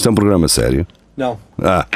[0.00, 0.86] Isto é um programa sério?
[1.14, 1.38] Não.
[1.62, 1.86] Ah.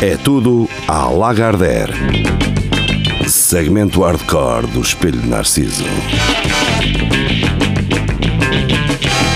[0.00, 1.92] É tudo à Lagardère.
[3.28, 5.84] Segmento hardcore do Espelho de Narciso.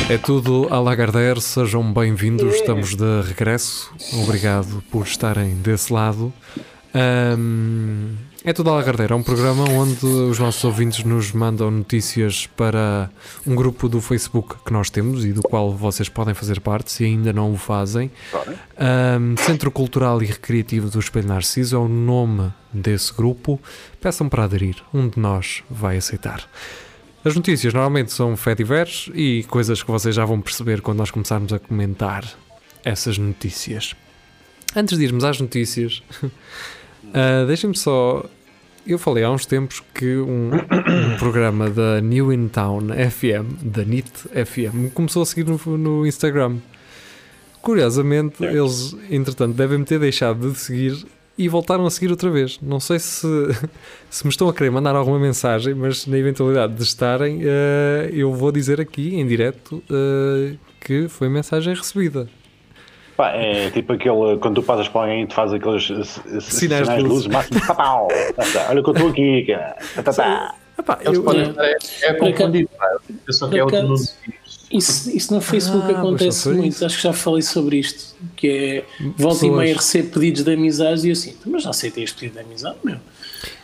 [0.09, 3.93] É tudo à Lagardère, sejam bem-vindos, estamos de regresso.
[4.23, 6.33] Obrigado por estarem desse lado.
[6.95, 8.15] Ahm,
[8.47, 13.11] é tudo à Lagardère, é um programa onde os nossos ouvintes nos mandam notícias para
[13.45, 17.05] um grupo do Facebook que nós temos e do qual vocês podem fazer parte se
[17.05, 18.09] ainda não o fazem.
[18.79, 23.61] Ahm, Centro Cultural e Recreativo do Espelho Narciso é o nome desse grupo.
[24.01, 26.49] Peçam para aderir, um de nós vai aceitar.
[27.25, 31.11] As notícias normalmente são fé diversos e coisas que vocês já vão perceber quando nós
[31.11, 32.25] começarmos a comentar
[32.85, 33.97] essas notícias.
[34.77, 36.01] Antes de irmos às notícias,
[37.13, 38.25] ah, deixem-me só.
[38.87, 43.85] Eu falei há uns tempos que um, um programa da New In Town FM, da
[43.85, 46.59] NIT FM, me começou a seguir no, no Instagram.
[47.61, 51.05] Curiosamente, eles, entretanto, devem ter deixado de seguir
[51.37, 52.61] e voltaram a seguir outra vez.
[52.63, 53.27] Não sei se,
[54.09, 58.33] se me estão a querer mandar alguma mensagem, mas na eventualidade de estarem, eh, eu
[58.33, 62.29] vou dizer aqui em direto eh, que foi mensagem recebida.
[63.17, 65.85] Pá, é tipo aquele, quando tu passas para alguém e te faz aqueles
[66.43, 67.25] sinais, de luz.
[67.25, 69.77] luz, máximo, pá, pau, tá, tá, olha que eu estou aqui, cara.
[69.95, 70.55] Tá, tá, tá.
[70.79, 72.69] Epá, Eles eu- podem é, é confundido.
[73.27, 74.37] Eu só que é por outro acaso- número.
[74.71, 78.85] Isso, isso no Facebook Ah, acontece muito, acho que já falei sobre isto, que é
[79.17, 82.19] volta e Pessoas- meia receber pedidos de amizades e eu assim, mas já aceitei este
[82.19, 82.97] pedido de amizade, meu.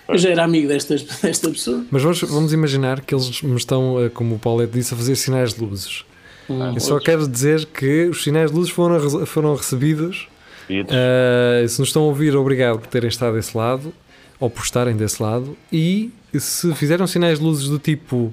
[0.09, 1.85] Eu já era amigo destas, desta pessoa.
[1.91, 5.17] mas vamos, vamos imaginar que eles me estão, eh, como o Paulette disse, a fazer
[5.17, 6.05] sinais de luzes.
[6.49, 10.29] Hum, Eu só quero dizer que os sinais de luzes foram, foram recebidos.
[10.71, 13.93] Uh, se nos estão a ouvir, obrigado por terem estado desse lado
[14.41, 15.57] ou por estarem desse lado.
[15.73, 18.33] E se fizeram sinais de luzes do tipo: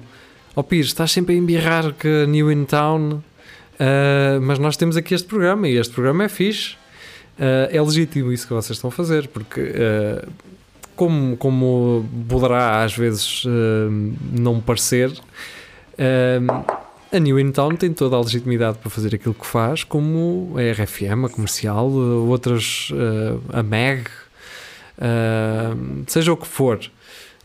[0.56, 5.14] Ó Pires, estás sempre a embirrar que New in Town, uh, mas nós temos aqui
[5.14, 6.74] este programa e este programa é fixe.
[7.38, 9.60] Uh, é legítimo isso que vocês estão a fazer, porque
[11.00, 13.48] como, como poderá às vezes uh,
[14.38, 16.64] não parecer, uh,
[17.12, 20.72] a New In Town tem toda a legitimidade para fazer aquilo que faz, como a
[20.72, 24.06] RFM, a comercial, outras, uh, a MEG,
[24.98, 26.78] uh, seja o que for.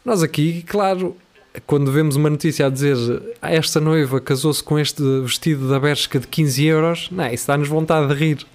[0.03, 1.17] Nós aqui, claro,
[1.65, 2.95] quando vemos uma notícia a dizer
[3.41, 7.67] "Ah, esta noiva casou-se com este vestido da Bershka de 15 euros, não, isso dá-nos
[7.67, 8.45] vontade de rir.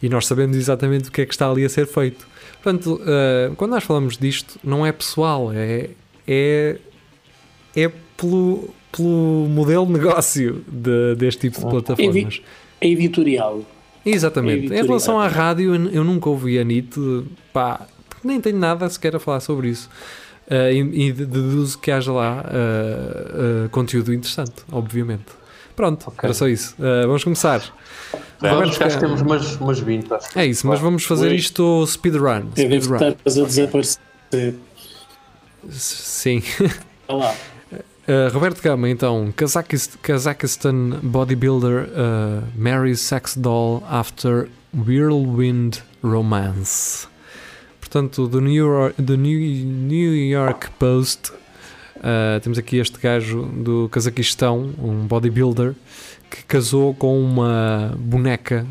[0.00, 2.26] E nós sabemos exatamente o que é que está ali a ser feito.
[2.62, 5.90] Portanto, uh, quando nós falamos disto, não é pessoal, é,
[6.26, 6.78] é,
[7.74, 7.90] é
[8.26, 12.40] pelo, pelo modelo de negócio de- deste tipo de plataformas.
[12.80, 13.62] É editorial.
[14.04, 14.54] Exatamente.
[14.54, 14.86] É em editorial.
[14.86, 16.98] relação à rádio, eu, nunca ouvi a NIT,
[17.52, 19.88] pá, porque nem tenho nada sequer a falar sobre isso.
[20.50, 25.26] Uh, e, e deduzo que haja lá uh, uh, conteúdo interessante, obviamente.
[25.76, 26.18] Pronto, Ok.
[26.22, 26.74] era só isso.
[26.78, 27.62] Uh, vamos começar.
[28.40, 30.12] Vamos, Roberto que acho que Cam- temos umas, umas 20.
[30.12, 30.38] Acho.
[30.38, 32.48] É isso, mas vamos fazer isto speedrun.
[32.56, 33.08] Eu devo speedrun.
[33.10, 34.54] estar a desaparecer.
[35.70, 36.42] Sim.
[37.08, 37.34] Olha lá.
[38.08, 47.06] Uh, Roberto Gama, então, Kazakist- Kazakhstan bodybuilder uh, marries sex doll after whirlwind romance.
[47.80, 51.30] Portanto, do New York, do New, New York Post,
[51.98, 55.74] uh, temos aqui este gajo do Cazaquistão, um bodybuilder,
[56.28, 58.66] que casou com uma boneca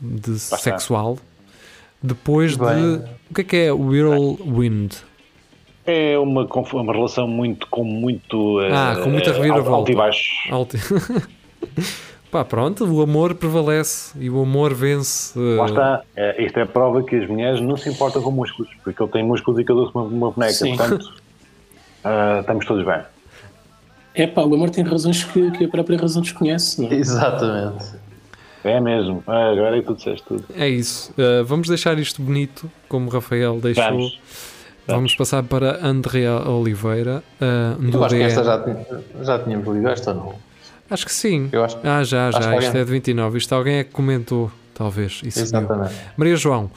[0.00, 1.18] de sexual
[2.02, 2.64] depois de.
[2.64, 3.02] Bem.
[3.30, 4.94] O que é que é whirlwind?
[5.86, 8.60] É uma, uma relação muito, com muito.
[8.60, 9.70] eh, Ah, com muita eh, reviravolta.
[9.76, 10.30] Alto e baixo.
[10.50, 10.76] Alto.
[12.30, 15.36] Pá, pronto, o amor prevalece e o amor vence.
[15.36, 16.02] uh, Lá está.
[16.14, 19.10] É, isto é a prova que as mulheres não se importam com músculos, porque ele
[19.10, 20.52] tem músculos e casou-se com uma, uma boneca.
[20.52, 20.76] Sim.
[20.76, 21.12] Portanto,
[22.04, 23.00] ah, estamos todos bem.
[24.14, 26.94] É pá, o amor tem razões que, que a própria razão desconhece, não é?
[26.94, 27.84] Exatamente.
[28.62, 29.24] É mesmo.
[29.26, 30.44] Ah, agora é que tu disseste tudo.
[30.54, 31.12] É isso.
[31.12, 33.82] Uh, vamos deixar isto bonito, como o Rafael deixou.
[33.82, 34.18] Vamos.
[34.94, 37.22] Vamos passar para Andrea Oliveira.
[37.40, 38.26] uh, do Eu acho que DE.
[38.26, 38.64] esta já,
[39.22, 40.34] já tínhamos lido esta ou não?
[40.90, 41.48] Acho que sim.
[41.52, 42.38] Eu acho Ah, já, já.
[42.38, 43.38] que Isto alguém- é de 29.
[43.38, 45.20] Isto alguém é que comentou, talvez.
[45.24, 45.44] Isso viu.
[45.44, 45.94] Exatamente.
[46.16, 46.70] Maria João,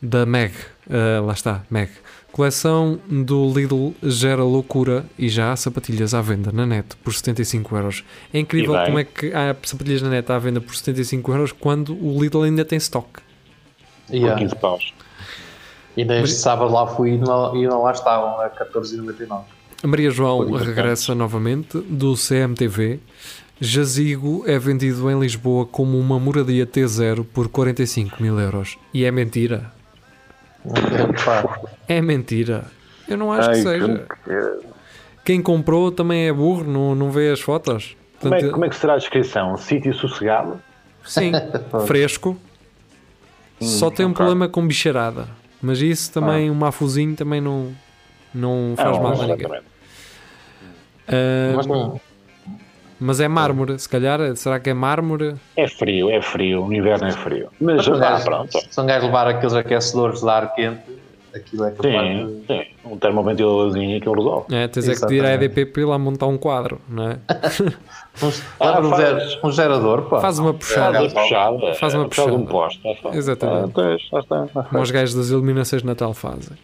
[0.00, 0.52] da Meg.
[0.88, 1.90] uh, lá está, Meg.
[2.30, 7.74] Coleção do Lidl gera loucura e já há sapatilhas à venda na net por 75
[7.74, 8.04] euros.
[8.32, 11.94] É incrível como é que há sapatilhas na net à venda por 75 euros quando
[11.96, 13.08] o Lidl ainda tem stock.
[14.06, 14.38] Por Yeah.
[14.38, 14.92] 15 paus.
[15.96, 19.42] E neste sábado lá fui e não, e não lá estavam a 14,99.
[19.82, 20.68] A Maria João Foi importante.
[20.74, 23.00] regressa novamente do CMTV.
[23.58, 28.76] Jazigo é vendido em Lisboa como uma moradia T0 por 45 mil euros.
[28.92, 29.72] E é mentira.
[31.88, 32.64] É mentira.
[33.08, 34.06] Eu não acho que Ai, seja.
[34.24, 34.66] que-
[35.24, 37.96] quem comprou também é burro, não, não vê as fotos.
[38.20, 39.56] Como é, Portanto, como é que será a descrição?
[39.56, 40.60] Sítio sossegado?
[41.04, 41.32] Sim,
[41.86, 42.36] fresco.
[43.60, 45.26] Só tem um problema com bicharada.
[45.62, 47.72] Mas isso também, um mafuzinho também não,
[48.34, 49.34] não faz Ah, mal a ninguém.
[49.36, 49.64] exatamente.
[51.08, 52.00] Ah, Mas não.
[53.00, 54.18] mas é mármore, se calhar.
[54.36, 55.34] Será que é mármore?
[55.56, 56.66] É frio, é frio.
[56.66, 57.48] No inverno é frio.
[57.60, 58.58] Mas, Se um ah, pronto.
[58.70, 60.80] se um gajo levar aqueles aquecedores de ar quente,
[61.36, 62.46] aquilo é capaz Sim, de.
[62.46, 62.66] sim.
[62.84, 64.54] Um termoventiladorzinho que eu resolve.
[64.54, 65.44] É, tens é que pedir à Exatamente.
[65.60, 67.18] EDP para ir lá montar um quadro, não é?
[68.22, 70.20] Um, Ah, um, faz- um gerador, pá.
[70.22, 71.00] Faz uma Faz puxada.
[71.02, 71.74] uma puxada.
[71.74, 72.44] Faz uma é, puxada de um
[72.92, 73.14] está.
[73.14, 73.72] Exatamente.
[74.70, 76.56] Como os gajos das iluminações de Natal fazem.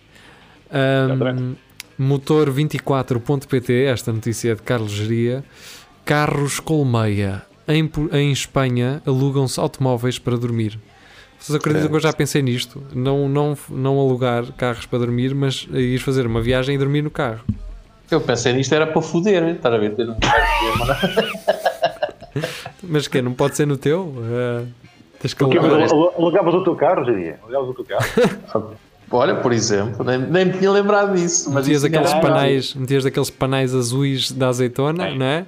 [0.72, 1.58] Exatamente.
[2.00, 5.44] motor24.pt, esta notícia é de Carlos Geria.
[6.06, 7.42] Carros Colmeia.
[7.68, 10.78] Em, em Espanha alugam-se automóveis para dormir.
[11.42, 12.80] Vocês acreditam que eu já pensei nisto?
[12.94, 17.10] Não, não, não alugar carros para dormir, mas ir fazer uma viagem e dormir no
[17.10, 17.40] carro.
[18.10, 19.94] Eu pensei nisto era para foder, estar a ver?
[19.96, 20.14] Ter um
[22.82, 24.14] Mas que Não pode ser no teu?
[24.24, 24.64] Ah,
[25.20, 25.64] tens que alugar.
[25.90, 27.38] alu- alugavas o teu carro, diria.
[27.42, 28.76] Alugavas o teu carro.
[29.14, 31.50] Olha, por exemplo, nem, nem me tinha lembrado disso.
[31.52, 35.14] Mas Metias isso aqueles era- panais, metias daqueles panais azuis da azeitona, É.
[35.14, 35.44] não é?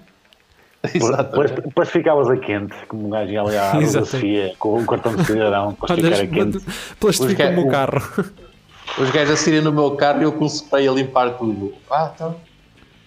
[0.92, 3.80] Depois, depois ficavas a quente, como um gajo ali à.
[3.86, 6.64] Sofia com o cartão de cidadão, para Olhas, ficar a quente.
[7.00, 8.02] plastifica Os o carro.
[8.98, 11.72] Os gajos a saírem no meu carro e eu com o spray a limpar tudo.
[11.90, 12.36] Ah, então.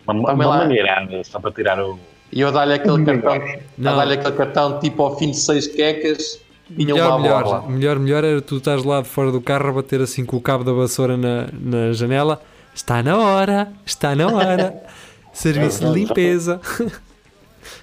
[0.08, 2.00] Uma, uma maneirada, só para tirar o.
[2.32, 3.42] E eu dar-lhe aquele cartão,
[3.78, 3.94] Não.
[3.94, 7.62] a dar-lhe aquele cartão tipo ao fim de seis quecas, tinha Melhor, melhor, bola.
[7.70, 10.42] melhor, melhor era tu estás lá de fora do carro a bater assim com o
[10.42, 12.42] cabo da vassoura na, na janela.
[12.74, 14.84] Está na hora, está na hora.
[15.32, 16.60] Serviço de limpeza.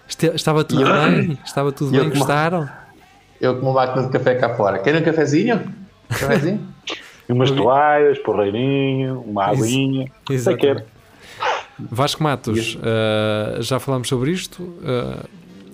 [0.08, 1.38] Este- Estava tudo bem?
[1.44, 2.10] Estava tudo eu bem?
[2.10, 2.68] como- Gostaram?
[3.40, 4.78] Eu com uma máquina de café cá fora.
[4.78, 5.56] Querem um cafezinho?
[6.10, 6.68] Um cafezinho?
[7.28, 10.10] E umas toalhas, porreirinho, uma aguinha.
[10.26, 10.82] Sei Exatamente.
[10.82, 10.84] que é.
[11.90, 14.62] Vasco Matos, uh, já falámos sobre isto.
[14.62, 15.28] Uh,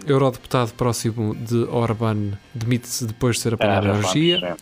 [0.06, 4.36] eurodeputado próximo de Orban demite-se depois de ser Ah, apanhado já na orgia.
[4.38, 4.54] é.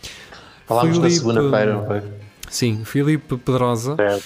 [0.67, 2.03] Falámos na Filipe- segunda-feira, não foi?
[2.51, 3.95] Sim, Filipe Pedrosa.
[3.95, 4.25] Certo.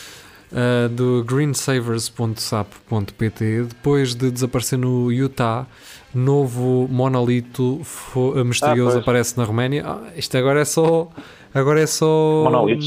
[0.52, 5.66] Uh, do greensavers.sap.pt depois de desaparecer no Utah
[6.14, 11.08] novo monolito fo- uh, misterioso Ah, aparece na Roménia Ah, isto agora é só
[11.54, 12.86] agora é só Monolitos.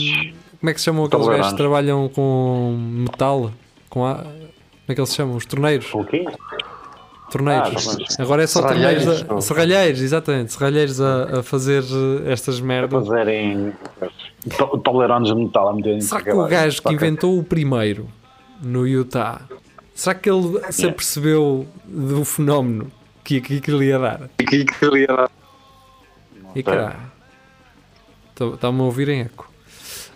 [0.60, 3.52] como é que se chamam aqueles gajos que trabalham com metal
[3.90, 4.30] com a, como
[4.90, 5.36] é que eles se chamam?
[5.36, 6.26] os torneiros O quê?
[7.38, 9.04] Torneiros Ah, agora é só Serralheiros.
[9.06, 13.74] torneiros a, serralheiros, exatamente serralheiros a, a fazer uh, estas merdas fazerem
[14.58, 18.08] to- tolerantes de metal a meter Será que o gajo que inventou o primeiro
[18.62, 19.42] no Utah,
[19.94, 22.92] será que ele se apercebeu do fenómeno
[23.24, 24.30] que, que, que ele ia dar?
[26.56, 26.96] E caralho.
[28.54, 29.50] Está-me a ouvir em eco.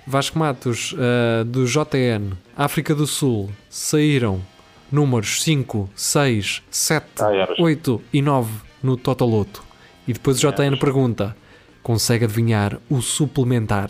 [0.07, 4.41] Vasco Matos, ah, do JN, África do Sul, saíram
[4.91, 7.59] números 5, 6, 7, Ah, eras.
[7.59, 8.49] 8 e 9
[8.83, 9.63] no Totoloto.
[10.07, 11.35] E depois o JN pergunta:
[11.83, 13.89] consegue adivinhar o suplementar?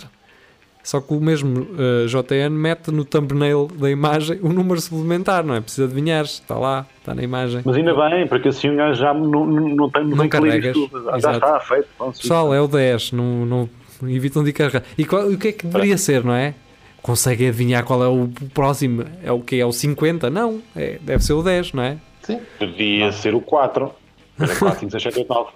[0.82, 5.54] Só que o mesmo ah, JN mete no thumbnail da imagem o número suplementar, não
[5.56, 5.62] é?
[5.62, 7.62] Precisa adivinhar, está lá, está na imagem.
[7.64, 10.74] Mas ainda bem, porque assim o gajo já não, não, não tem, não carregas.
[10.74, 11.04] tudo.
[11.06, 11.38] Já Exato.
[11.38, 11.88] está feito.
[12.20, 13.70] Pessoal, é o 10, não, não
[14.04, 14.84] evitam de carregar.
[14.98, 16.56] E qual- o que é que deveria ser, não é?
[17.02, 19.06] Conseguem adivinhar qual é o próximo?
[19.24, 19.60] É o que?
[19.60, 20.30] É o 50?
[20.30, 21.98] Não, é, deve ser o 10, não é?
[22.24, 22.40] Sim.
[22.60, 23.92] Devia ser o 4.
[24.40, 25.50] Era 4, 5, 6, 7, 8, 9.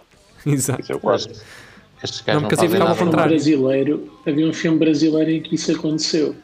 [0.46, 0.82] Exato.
[0.82, 1.34] Isso é o 4.
[2.04, 2.96] Estes Não, não, porque assim fazem ao nada.
[2.98, 3.32] filme contrário.
[3.36, 6.36] brasileiro, havia um filme brasileiro em que isso aconteceu.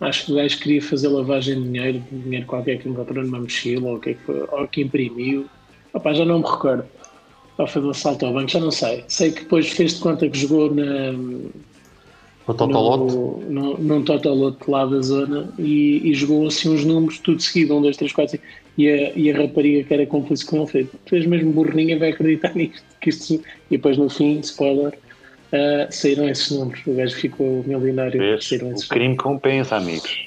[0.00, 3.38] Acho que o gajo queria fazer lavagem de dinheiro, de dinheiro qualquer que encontrou numa
[3.40, 5.46] mochila ou o que é foi, ou que imprimiu.
[5.92, 6.84] Opá, já não me recordo.
[7.58, 9.04] Ou foi um assalto ao banco, já não sei.
[9.08, 11.12] Sei que depois fez de conta que jogou na,
[12.50, 13.14] O Totolote.
[13.14, 17.76] no, no, num Totolote lá da zona e, e jogou assim uns números, tudo seguido,
[17.76, 18.44] um, dois, três, quatro, cinco,
[18.76, 21.98] e a, e a rapariga que era cúmplice com ele fez, tu és mesmo burrinha,
[21.98, 23.34] vai acreditar nisto, que isto...
[23.34, 24.96] e depois no fim, spoiler,
[25.52, 28.46] ah, saíram esses números, o gajo ficou milionário, Vês?
[28.46, 30.26] saíram O crime compensa, amigos.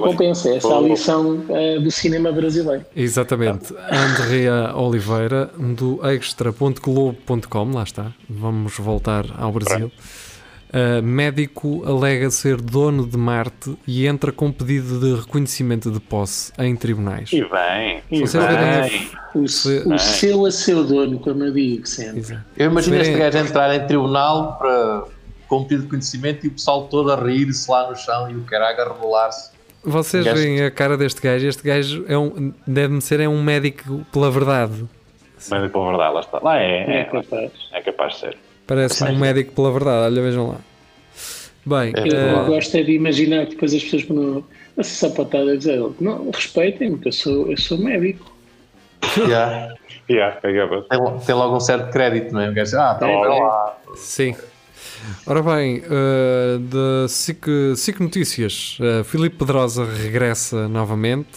[0.00, 2.84] compensa, essa é a lição ah, do cinema brasileiro.
[2.96, 3.74] Exatamente.
[3.90, 8.12] Andrea Oliveira, do extra.globo.com, lá está.
[8.28, 9.92] Vamos voltar ao Brasil.
[10.68, 16.52] Uh, médico alega ser dono de Marte e entra com pedido de reconhecimento de posse
[16.58, 17.30] em tribunais.
[17.32, 19.10] E bem, e verem bem.
[19.34, 22.18] O, Se- o seu a seu dono, como eu digo sempre.
[22.18, 22.42] Exato.
[22.56, 25.04] Eu imagino Se este gajo entrar em tribunal para
[25.48, 28.34] com um pedido de conhecimento e o pessoal todo a rir-se lá no chão e
[28.34, 29.50] o caralho a rebolar-se.
[29.84, 31.46] Vocês Gajo- veem a cara deste gajo.
[31.46, 34.84] Este gajo é um, deve-me ser é um médico pela verdade.
[35.48, 36.40] Mas pela verdade, lá está.
[36.42, 37.52] Lá é, É é, capaz.
[37.72, 38.36] é capaz de ser.
[38.66, 40.06] Parece-me um médico pela verdade.
[40.06, 40.60] Olha, vejam lá.
[41.64, 44.44] Bem, É Eu, eh, eu gosto é de imaginar que depois as pessoas quando
[44.76, 48.30] a sapatada a dizer, não, respeitem-me, que eu sou, eu sou médico.
[49.16, 49.74] Yeah.
[50.08, 52.54] Yeah, é Tem, tem logo um certo crédito mesmo.
[52.54, 53.16] quer dizer, Ah, tá tem.
[53.16, 53.76] lá.
[53.96, 54.36] Sim.
[55.26, 57.46] Ora bem, uh, da SIC,
[57.76, 61.28] SIC Notícias, uh, Filipe Pedrosa regressa novamente.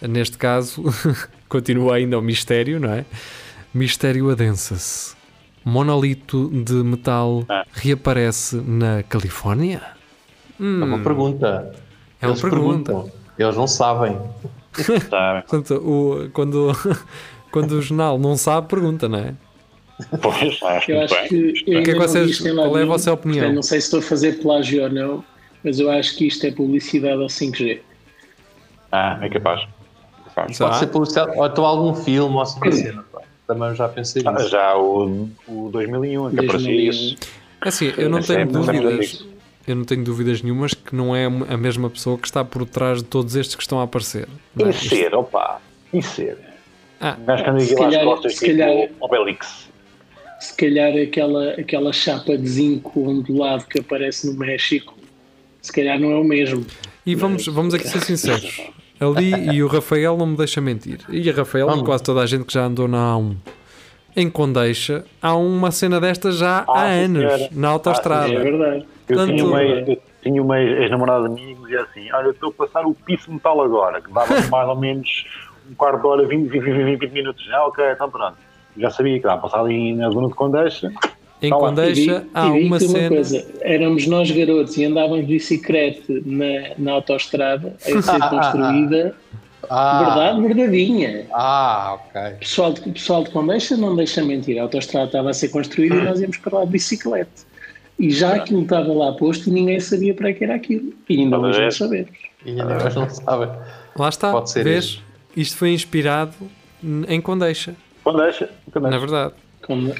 [0.00, 0.82] Neste caso,
[1.48, 3.04] continua ainda o mistério, não é?
[3.74, 5.14] Mistério adensa-se.
[5.64, 7.64] Monolito de metal Ah.
[7.72, 9.80] reaparece na Califórnia?
[10.58, 11.74] É uma Hum, pergunta.
[12.20, 12.92] É uma Eles pergunta.
[12.92, 13.12] perguntam.
[13.38, 14.18] Eles não sabem.
[15.46, 16.72] Portanto, o- quando,
[17.52, 19.34] quando o jornal não sabe, pergunta, não é?
[20.20, 21.52] Pois, acho Eu acho que.
[21.52, 23.40] que é que vocês- qual é a vossa opinião?
[23.40, 25.24] portanto, Não sei se estou a fazer plágio ou não,
[25.62, 27.80] mas eu acho que isto é publicidade ao 5G.
[28.90, 29.66] Ah, é capaz.
[30.34, 32.58] Pode ser publicidade, ou então algum filme ou assim.
[33.54, 34.48] Também já pensei Ah, nisso.
[34.48, 36.90] já o, o 2001, que aparecia 2001.
[36.90, 37.16] isso.
[37.64, 39.24] É Assim, eu não é tenho muito dúvidas.
[39.66, 42.98] Eu não tenho dúvidas nenhumas que não é a mesma pessoa que está por trás
[42.98, 44.28] de todos estes que estão a aparecer.
[44.58, 44.68] é?
[44.68, 45.60] E ser, opa,
[45.92, 46.36] e ser.
[47.00, 49.68] Ah, anda Se aqui lá às calhar- costas, se tipo calhar- Obelix.
[50.40, 54.96] Se calhar aquela, aquela chapa de zinco ondulado que aparece no México,
[55.60, 56.66] se calhar não é o mesmo.
[57.06, 58.60] E vamos, vamos aqui ser sinceros.
[59.02, 61.00] Ali e o Rafael não me deixa mentir.
[61.08, 61.82] E a Rafael, Vamos.
[61.84, 63.34] quase toda a gente que já andou na A1.
[64.14, 67.48] Em Condeixa, há uma cena desta já há Ah, sim, anos, senhora.
[67.52, 68.32] na autoestrada.
[68.32, 68.86] É verdade.
[69.08, 72.50] Eu Portanto- tinha uma, eu tinha uma ex- ex-namorada minha que dizia assim: Olha, estou
[72.50, 75.24] a passar o piso metal agora, que dava mais ou menos
[75.70, 77.48] um quarto de hora, 20, 20, 20, 20 minutos.
[77.52, 78.36] Ah, ok, então pronto.
[78.76, 80.92] Já sabia que estava a passar ali na zona de Condeixa.
[81.42, 81.56] Em Tá.
[81.56, 83.08] Condeixa há uma cena.
[83.08, 89.14] coisa, éramos nós garotos e andávamos de bicicleta na, na autoestrada a ser construída,
[89.70, 91.26] Ah, verdade, verdadeinha.
[91.32, 92.20] Ah, ok.
[92.20, 95.96] O pessoal, de, pessoal de Condeixa não deixa mentir, a autoestrada estava a ser construída
[95.96, 97.30] e nós íamos para lá de bicicleta.
[97.98, 100.92] E já aquilo estava lá posto e ninguém sabia para que era aquilo.
[101.08, 102.10] E ainda hoje não sabemos.
[102.44, 103.48] E ainda eles não sabem.
[103.96, 105.00] Lá está, Pode ser vês?
[105.36, 106.32] Isto foi inspirado
[107.08, 108.48] em Condeixa, Condeixa.
[108.66, 108.98] na Condeixa.
[108.98, 109.34] verdade.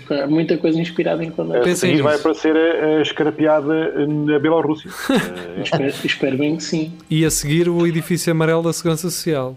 [0.07, 1.61] Com muita coisa inspirada em Condeixa.
[1.61, 4.91] A Pensem seguir vai aparecer a, a escarapeada na Bielorrússia.
[5.57, 6.93] Eh, Espero, espero bem que sim.
[7.11, 9.57] E a seguir o edifício amarelo da Segurança Social.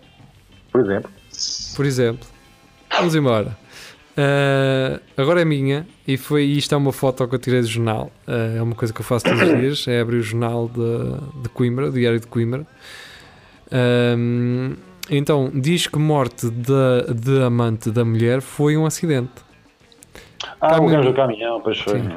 [0.72, 1.10] Por exemplo.
[1.76, 2.28] por exemplo.
[2.92, 3.58] Vamos embora.
[4.18, 8.12] Ah, agora é minha e foi isto é uma foto que eu tirei do jornal.
[8.28, 9.88] Ah, é uma coisa que eu faço todos os dias.
[9.88, 12.66] É abrir o jornal de, de Coimbra, o Diário de Coimbra.
[15.10, 19.32] Então, diz que morte da de amante da mulher foi um acidente.
[20.62, 20.86] Ah, Caminhão.
[20.86, 22.00] o gajo do caminhão, pois foi.
[22.00, 22.10] Sim.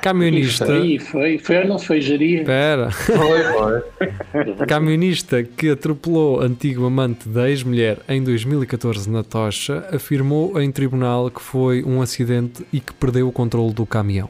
[0.00, 0.66] Camionista.
[0.66, 2.40] Foi, foi, foi ou não foi, Jaria?
[2.40, 2.90] Espera.
[2.90, 4.66] Foi, foi.
[4.66, 11.40] Camionista que atropelou antigo amante da ex-mulher em 2014 na Tocha afirmou em tribunal que
[11.40, 14.28] foi um acidente e que perdeu o controle do caminhão.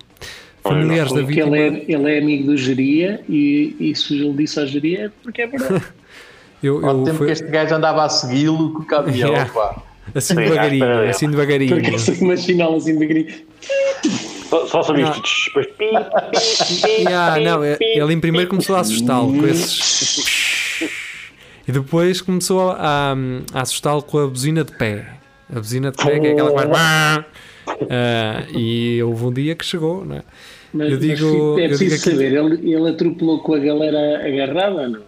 [0.63, 1.57] Familiares da vítima.
[1.59, 5.43] ele é, ele é amigo do Geria e, se ele disse ao Geria é porque
[5.43, 5.85] é verdade.
[6.63, 9.31] Eu, Há eu tempo fui- que este gajo andava a segui-lo com o caminhão.
[9.35, 9.53] Yeah.
[9.53, 9.83] pá.
[10.15, 11.75] Assim Sim, devagarinho, assim devagarinho.
[11.77, 13.35] Porque essa imaginal assim devagarinho.
[14.49, 15.23] Só, só sabia isto.
[15.55, 15.69] Depois.
[17.11, 20.81] Ah, não, é- ele em primeiro começou a assustá-lo com esses.
[21.67, 23.15] E depois começou a,
[23.55, 25.07] a assustá-lo com a buzina de pé.
[25.49, 27.25] A buzina de pé, que é aquela que faz.
[27.89, 30.23] Ah, e houve um dia que chegou, não é?
[30.75, 33.59] Mas, Eu digo- mas é eu preciso digo aqui- saber, ele, ele atropelou com a
[33.61, 35.01] galera agarrada ou não?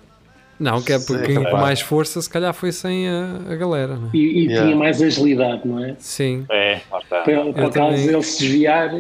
[0.59, 3.97] Não, que é porque quem com mais força se calhar foi sem a, a galera,
[3.97, 4.11] não é?
[4.15, 4.65] E, e Yeah.
[4.67, 5.97] tinha mais agilidade, não é?
[5.99, 6.45] Sim.
[6.51, 7.23] É, está.
[7.23, 8.95] Para, para caso também- ele se desviar,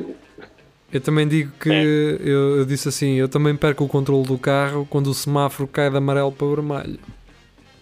[0.92, 1.82] Eu também digo que É.
[1.84, 5.90] eu, eu disse assim, eu também perco o controle do carro quando o semáforo cai
[5.90, 6.98] de amarelo para vermelho.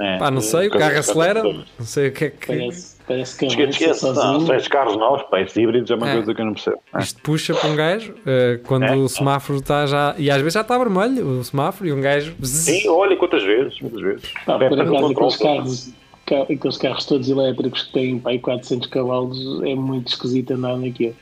[0.01, 0.17] É.
[0.19, 3.47] Pá, não sei, o carro acelera, não sei o que é que parece, parece que
[3.47, 4.05] Esquece, avança esquece.
[4.07, 4.47] Não, sozinho.
[4.47, 6.15] se esses carros novos, pá, híbridos é uma É.
[6.15, 6.79] coisa que eu não percebo.
[6.95, 6.99] É.
[7.01, 8.97] isto puxa para um gajo eh, quando É.
[8.97, 10.15] o semáforo está já.
[10.19, 12.35] E às vezes já está vermelho o semáforo e um gajo.
[12.43, 14.23] Sim, olha quantas vezes, muitas vezes.
[14.47, 15.57] Pá, É, por acaso, aqueles controle.
[15.59, 15.93] carros,
[16.27, 20.77] ca- aqueles carros todos elétricos que têm pá, aí 400 cavalos é muito esquisito andar
[20.77, 21.15] naquilo.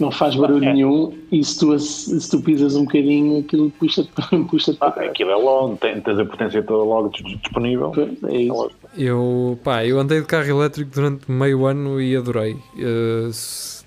[0.00, 0.72] Não faz barulho É.
[0.72, 4.08] nenhum e se tu, se tu pisas um bocadinho, aquilo puxa-te
[4.48, 5.10] puxa para Ah, trás.
[5.10, 7.90] aquilo é longo, tens a potência toda logo dis- disponível.
[7.94, 8.70] Pois, É isso.
[8.98, 12.56] Eu, pá, eu andei de carro elétrico durante meio ano e adorei.
[12.76, 13.84] Eh, se,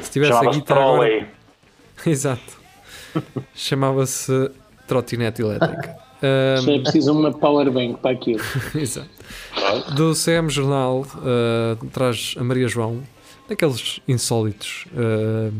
[0.00, 0.80] se tivesse a guitarra.
[0.80, 1.28] agora-.
[2.06, 2.62] Exato.
[3.52, 4.50] Chamava-se
[4.86, 5.96] trotinete elétrica.
[6.22, 8.40] Ahm, Só é preciso uma powerbank para aquilo.
[8.74, 9.10] Exato.
[9.96, 13.02] Do CM Jornal uh, traz a Maria João,
[13.48, 15.52] daqueles insólitos, uh,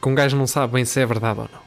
[0.00, 1.61] que um gajo não sabe bem se é verdade ou não.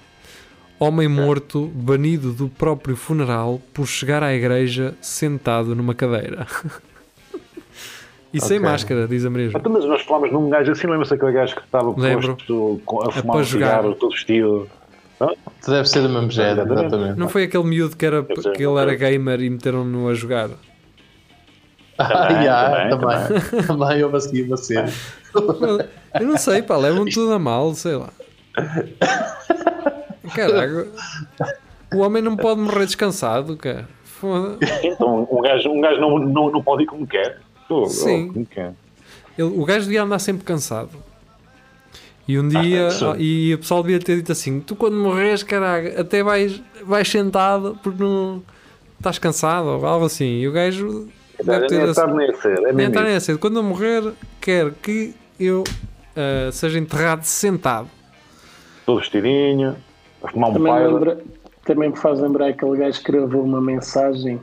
[0.79, 6.45] Homem morto, banido do próprio funeral por chegar à igreja sentado numa cadeira.
[8.33, 8.69] e sem Ok.
[8.69, 9.59] máscara, diz a Maria João.
[9.61, 12.35] Então, mas nós falámos num gajo assim, lembra-se aquele gajo que estava Lembro.
[12.35, 13.67] posto com- a fumar para um jogar.
[13.77, 14.67] cigarro, todo vestido.
[15.65, 16.87] Deve ser do mesmo género, Exatamente.
[16.87, 17.19] exatamente.
[17.19, 20.49] Não foi aquele miúdo que, era, ser, que ele era gamer e meteram-no a jogar.
[21.97, 23.17] Ah, Também, yeah, também,
[23.49, 24.89] também, também houve assim uma cena.
[26.19, 28.09] Eu não sei, pá, levam tudo a mal, sei lá.
[30.33, 30.87] Caraca,
[31.93, 33.87] o homem não pode morrer descansado, cara.
[34.83, 37.39] Então, um gajo, um gajo não, não, não pode ir como quer.
[37.67, 38.29] Pô, Sim.
[38.29, 38.73] oh, como quer.
[39.37, 40.91] Ele- o gajo devia andar sempre cansado.
[42.27, 43.05] E um dia, sim.
[43.05, 47.07] ah, e o pessoal devia ter dito assim: Tu, quando morres, caralho, até vais, vais
[47.07, 48.41] sentado porque não
[48.97, 50.39] estás cansado ou algo assim.
[50.39, 51.07] E o gajo
[51.43, 52.01] deve ter é assim,
[52.73, 52.89] nem é.
[52.89, 53.37] É nem a cedo.
[53.37, 55.63] Quando eu morrer, quero que eu
[56.15, 57.89] ah, seja enterrado sentado.
[58.85, 59.75] Todo vestidinho,
[60.33, 60.87] um Também, me pai.
[60.87, 61.17] lembra-
[61.65, 64.39] também me faz lembrar aquele gajo que gravou uma mensagem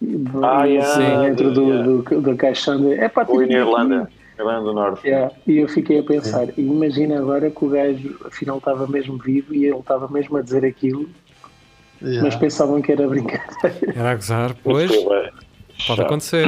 [0.00, 1.82] do- Ah, yeah, dentro do, yeah.
[1.84, 3.54] do, do caixão de é pá, Ou na aqui.
[3.54, 5.06] Irlanda, Irlanda do Norte.
[5.06, 9.18] Yeah, E eu fiquei a pensar, e imagina agora que o gajo afinal estava mesmo
[9.18, 11.08] vivo e ele estava mesmo a dizer aquilo,
[12.22, 13.92] mas pensavam que era brincadeira.
[13.94, 14.90] Era a gozar, pois,
[15.86, 16.46] pode acontecer.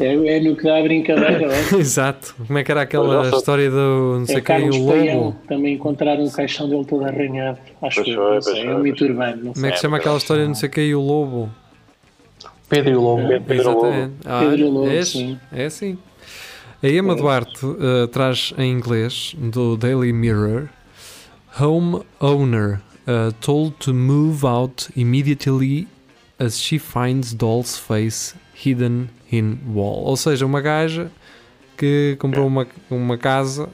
[0.00, 1.76] É, é no que dá a brincadeira, olha.
[1.78, 2.34] Exato.
[2.46, 5.36] Como é que era aquela nossa, história do não sei É quem, o lobo?
[5.46, 7.58] também encontraram o caixão dele todo arranhado.
[7.80, 10.16] Acho que não sei, é um mito urbano, não Como é que se chama aquela
[10.16, 11.50] história, não sei quem, o lobo?
[12.68, 13.28] Pedro e o Lobo.
[13.46, 13.86] Pedro Lobo.
[13.86, 14.14] Exatamente.
[14.24, 15.08] Ah, Pedro Lobo, és?
[15.08, 15.38] sim.
[15.52, 15.98] É assim.
[16.82, 20.68] A Emma Duarte uh, traz em inglês do Daily Mirror
[21.60, 25.86] Home owner uh, told to move out immediately
[26.38, 30.04] as she finds doll's face hidden in wall.
[30.04, 31.10] Ou seja, uma gaja
[31.76, 33.68] que comprou uma, uma casa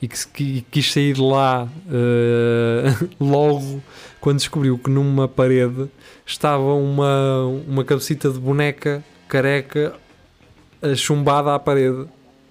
[0.00, 3.82] e que, que quis sair de lá uh, logo
[4.20, 5.88] quando descobriu que numa parede
[6.26, 9.94] estava uma, uma cabecita de boneca careca
[10.82, 12.06] uh, chumbada à parede.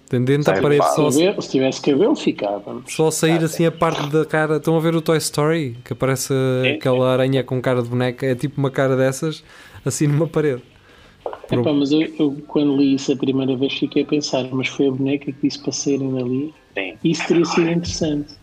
[0.10, 2.84] Dentro da parede só, Cabelo- se tivesse cabelo, ficava.
[2.88, 4.58] só sair assim a parte da cara.
[4.58, 5.76] Estão a ver o Toy Story?
[5.84, 6.32] Que aparece
[6.76, 8.24] aquela aranha com cara de boneca.
[8.24, 9.44] É tipo uma cara dessas
[9.84, 10.62] assim numa parede.
[11.48, 14.68] Por- Epá, mas eu, eu, quando li isso a primeira vez fiquei a pensar, mas
[14.70, 16.54] foi a boneca que disse para saírem dali.
[16.74, 16.98] Sim.
[17.04, 18.34] Isso teria sido interessante.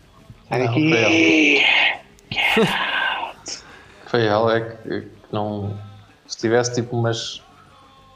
[0.49, 1.61] Não, foi ela.
[4.07, 5.73] Foi ela, é que, que não.
[6.27, 7.41] Se tivesse tipo umas,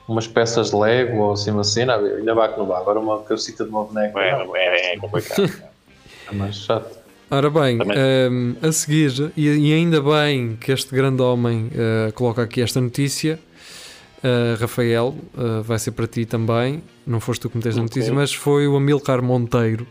[0.10, 2.82] umas peças de Lego ou assim uma cena, ainda vai que não vai.
[2.82, 4.20] Agora uma cabecita de uma boneca.
[4.20, 5.50] É, não, é, é complicado.
[6.30, 6.98] é mais chato.
[7.32, 7.98] Ora bem, Também.
[7.98, 12.80] ehm, a seguir, e, e ainda bem que este grande homem eh, coloca aqui esta
[12.80, 13.40] notícia,
[14.24, 17.96] eh, Rafael, eh, vai ser para ti também, não foste tu que meteste a Ok.
[17.96, 19.88] notícia, mas foi o Amilcar Monteiro.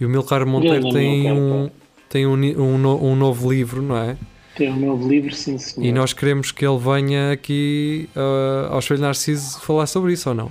[0.00, 1.70] E o Amilcar Monteiro tem, Amilcar, um,
[2.08, 4.16] tem um, um, no- um novo livro, não é?
[4.56, 5.86] Tem um novo livro, sim senhor.
[5.86, 10.34] E nós queremos que ele venha aqui eh, ao Espelho Narciso falar sobre isso ou
[10.34, 10.50] não?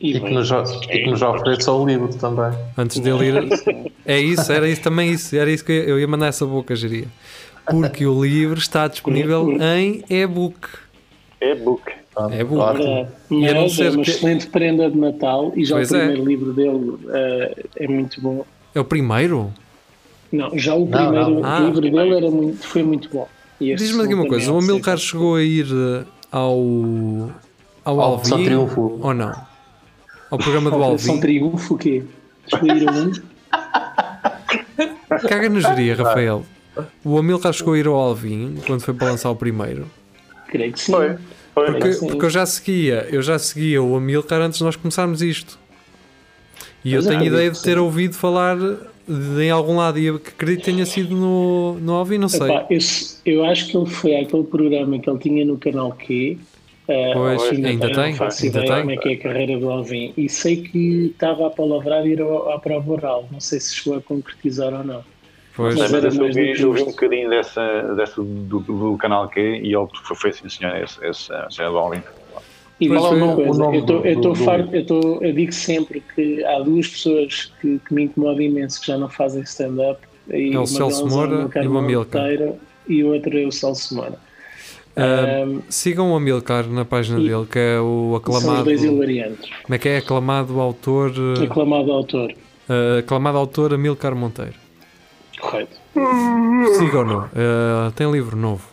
[0.00, 2.58] E E que nos, e que nos ofereça o livro também.
[2.78, 3.90] Antes dele ir.
[4.06, 5.36] É isso, era isso também isso.
[5.36, 7.06] Era isso que eu ia- mandar essa boca, geria.
[7.70, 10.56] Porque o livro está disponível em e-book.
[11.38, 11.54] É
[12.14, 13.06] Pronto, É bom.
[13.30, 15.96] E não Mas ser é uma que- excelente prenda de Natal e já Pois o
[15.96, 15.98] é.
[16.06, 18.44] primeiro livro dele eh, é muito bom.
[18.74, 19.52] É o primeiro?
[20.32, 21.44] Não, já o Não, primeiro não.
[21.44, 23.28] Ah, livro dele era muito, foi muito bom.
[23.60, 25.00] Diz-me aqui uma coisa: o é Amilcar excelente.
[25.10, 27.30] chegou a ir eh, ao.
[27.84, 28.44] ao São Alvin?
[28.44, 28.98] Triunfo.
[29.02, 29.32] Ou não?
[30.30, 31.20] Ao programa do Alvin?
[31.20, 32.02] Triunfo, o quê?
[32.52, 33.22] O mundo?
[35.28, 36.44] Caga na geria, Rafael.
[37.04, 39.86] O Amilcar chegou a ir ao Alvin quando foi para lançar o primeiro.
[40.48, 40.92] Creio que sim.
[40.92, 41.16] Foi.
[41.64, 41.80] Foi.
[41.80, 45.58] Porque, porque eu já seguia, eu já seguia o Amilcar antes de nós começarmos isto.
[46.84, 47.78] E eu Mas é, tenho acredito ideia de ter sim.
[47.78, 52.18] ouvido falar de, em algum lado e eu acredito que tenha sido no, no Alvin,
[52.18, 52.48] não sei.
[52.50, 52.78] Epá, eu,
[53.26, 56.38] eu acho que ele foi àquele programa que ele tinha no canal Q.
[56.88, 58.80] eh, Pois, ainda tem, não faço ainda ideia tem.
[58.80, 60.12] como é que é a carreira do Alvin.
[60.16, 63.28] E sei que estava a palavrar ir à prova oral.
[63.30, 65.04] Não sei se chegou a concretizar ou não.
[65.60, 65.78] Pois.
[65.78, 69.74] Mas Mas eu vi, eu vi um bocadinho dessa, dessa do, do canal Q e
[69.74, 72.02] ele foi, foi sim, senhor, esse, esse, esse é Alvin.
[72.80, 73.20] E foi.
[73.20, 74.02] uma O coisa, nome eu, do- eu,
[75.34, 79.42] digo sempre que há duas pessoas que, que me incomodam imenso que já não fazem
[79.42, 80.00] stand-up.
[80.30, 82.22] E É o uma Celso é Moura e o Amilcar.
[82.22, 82.54] Monteiro
[82.88, 84.18] E o outro é o Celso Moura.
[84.96, 88.64] Ahm, sigam o Amilcar na página E- dele, que é o são os aclamado.
[88.64, 89.50] dois hilariantes.
[89.62, 89.98] Como é que é?
[89.98, 91.12] Aclamado autor.
[91.38, 92.32] eh, Aclamado autor.
[92.68, 94.54] eh, aclamado autor Amilcar Monteiro.
[95.40, 95.76] Correto.
[96.78, 97.28] Sigam-no.
[97.34, 98.68] eh, tem livro novo.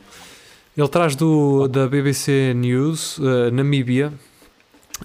[0.76, 4.14] Ele traz do, da BBC News, eh, Namíbia.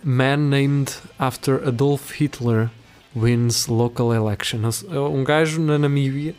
[0.05, 2.71] Man named after Adolf Hitler
[3.15, 4.61] wins local election.
[4.91, 6.35] É Um gajo na Namíbia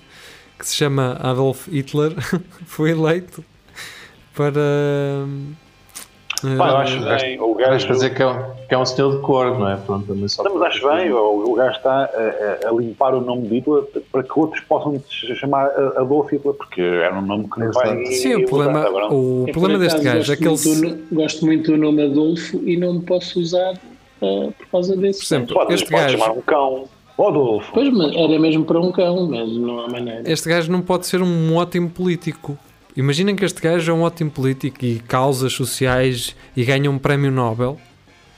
[0.57, 2.13] que se chama Adolf Hitler
[2.65, 3.43] foi eleito
[4.33, 4.61] para,
[6.57, 7.39] Pá, eu acho bem.
[7.41, 7.87] O Vais gajo.
[7.87, 8.35] fazer que é, um,
[8.67, 9.75] que é um senhor de cor, não é?
[9.77, 10.43] Pronto, também só.
[10.43, 13.83] Não, mas acho bem, o, o gajo está a, a- limpar o nome de Hitler
[14.11, 17.71] para que outros possam se chamar a- Adolf Hitler, porque era um nome que não
[17.71, 18.05] vai.
[18.07, 20.49] Sim, o problema, Agora, o Eu, problema deste gajo é que ele.
[20.49, 23.73] gosto se- muito do no- Gosto muito do nome Adolfo e não me posso usar
[24.21, 25.19] ah, por causa desse.
[25.27, 26.83] Por exemplo, Pode, este pode gajo- chamar um cão.
[27.17, 27.71] Ó, Adolfo.
[27.73, 30.23] Pois, mas era mesmo para um cão, mas não há maneira.
[30.25, 32.57] Este gajo não pode ser um ótimo político.
[32.95, 37.31] Imaginem que este gajo é um ótimo político e causas sociais e ganha um prémio
[37.31, 37.79] Nobel.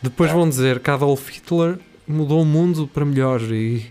[0.02, 3.86] Depois vão dizer que Adolf Hitler mudou o mundo para melhor e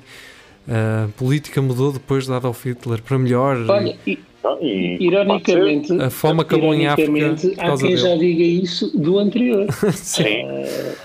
[0.69, 3.59] a política mudou depois de Adolf Hitler para melhor.
[3.69, 8.91] Olha, e, Então, e- ironicamente, A fome acabou em África há quem já diga isso
[8.95, 9.67] do anterior.
[9.95, 10.45] Sim,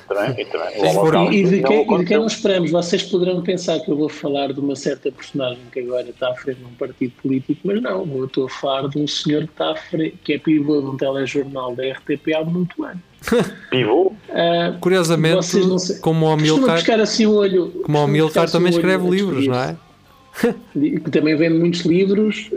[0.09, 0.71] também, e também.
[0.73, 2.19] Sim, Holocausto E, e de quem, e de quem aconteceu.
[2.19, 2.71] não esperamos?
[2.71, 6.35] Vocês poderão pensar que eu vou falar de uma certa personagem que agora está à
[6.35, 9.51] frente de um partido político, mas não, eu estou a falar de um senhor que
[9.51, 13.01] está à frente, que é pivô de um telejornal da RTP há muito ano.
[13.71, 14.11] Pivô?
[14.31, 15.47] Ah, Curiosamente,
[16.01, 17.69] como o Amilcar, assim olho.
[17.85, 19.77] como o Amilcar assim também escreve livros, não é?
[20.73, 22.49] Que também vende muitos livros.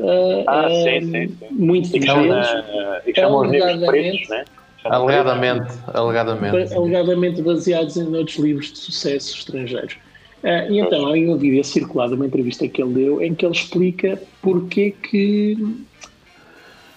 [0.47, 1.47] ah, Ah, sim, sim, sim.
[1.51, 2.41] Muitos E que chamam,
[3.07, 4.45] e que chamam os livros pretos, né?
[4.85, 6.75] Alegadamente, alegadamente.
[6.75, 9.97] alegadamente baseados em outros livros de sucesso estrangeiros.
[10.43, 13.47] Ah, e então, há aí um vídeo circulado, uma entrevista que ele deu, em que
[13.47, 15.57] ele explica porque que.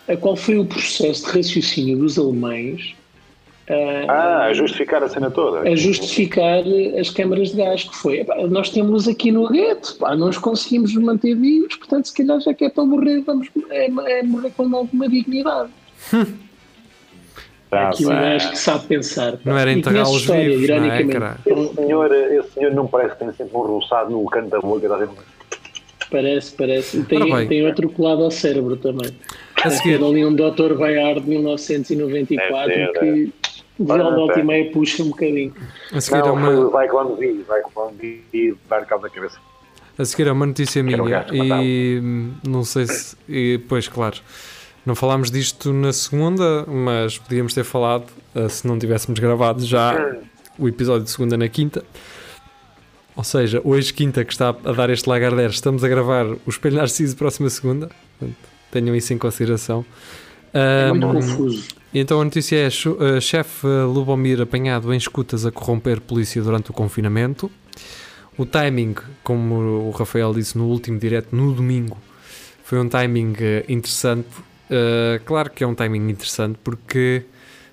[0.08, 2.96] a qual foi o processo de raciocínio dos alemães
[3.68, 5.68] Ah, a justificar a cena toda.
[5.68, 6.64] a justificar
[7.00, 10.94] as câmaras de gás, que foi, "Epá, nós temos aqui no gueto, pá, nós conseguimos
[10.96, 13.86] manter vivos, portanto, se calhar já que é para morrer, vamos é,
[14.20, 15.70] é morrer com alguma dignidade.
[17.70, 18.20] Tá aqui um bem.
[18.20, 19.32] gajo que sabe pensar.
[19.34, 19.40] pá.
[19.46, 21.02] Não era conhece história, vivos, não é?
[21.02, 24.86] Esse senhor, esse senhor não parece que tem sempre um roçado no canto da boca.
[24.86, 25.16] Está sempre...
[26.12, 27.00] Parece, parece.
[27.00, 29.10] E tem, tem outro colado ao cérebro também.
[29.64, 30.76] A seguir, Tem ali um Dr.
[30.78, 33.34] Bayard de 1994 Deve ter, que
[33.80, 35.54] de Olha, volta e meia puxa um bocadinho.
[35.92, 37.46] a seguir é Não, foi uma, o Zyklon V.
[37.46, 39.38] Zyklon V dar cabo da cabeça.
[39.98, 43.16] A seguir é uma notícia o minha gajo e hum, não sei se.
[43.28, 44.18] E, pois, claro,
[44.86, 49.96] não falámos disto na segunda, mas podíamos ter falado eh, se não tivéssemos gravado já
[50.60, 51.84] o episódio de segunda na quinta.
[53.16, 56.76] Ou seja, hoje, quinta, que está a dar este Lagardère, estamos a gravar o Espelho
[56.76, 57.90] Narciso próxima segunda.
[58.20, 58.38] Portanto,
[58.72, 59.86] tenham isso em consideração.
[60.56, 61.68] É muito confuso.
[61.94, 66.74] então a notícia é: eh, chefe Lubomir apanhado em escutas a corromper polícia durante o
[66.74, 67.52] confinamento.
[68.38, 69.56] O timing, como
[69.88, 71.98] o Rafael disse no último direto, no domingo,
[72.64, 74.30] foi um timing eh, interessante.
[74.70, 77.24] Eh, claro que é um timing interessante porque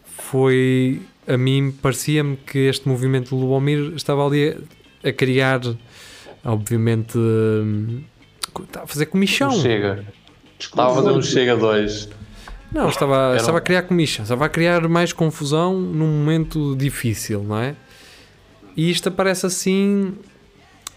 [0.05, 1.03] foi.
[1.29, 4.57] A mim parecia-me que este movimento do Lubomir estava ali
[5.05, 5.61] a, a criar,
[6.45, 8.03] obviamente, hum,
[8.75, 9.53] a fazer comichão.
[9.53, 10.05] Chega.
[10.59, 12.22] Estava a fazer um Chega 2.
[12.75, 17.43] Não, estava, Era estava a criar comichão, estava a criar mais confusão num momento difícil,
[17.43, 17.75] não é?
[18.77, 20.15] E isto aparece assim,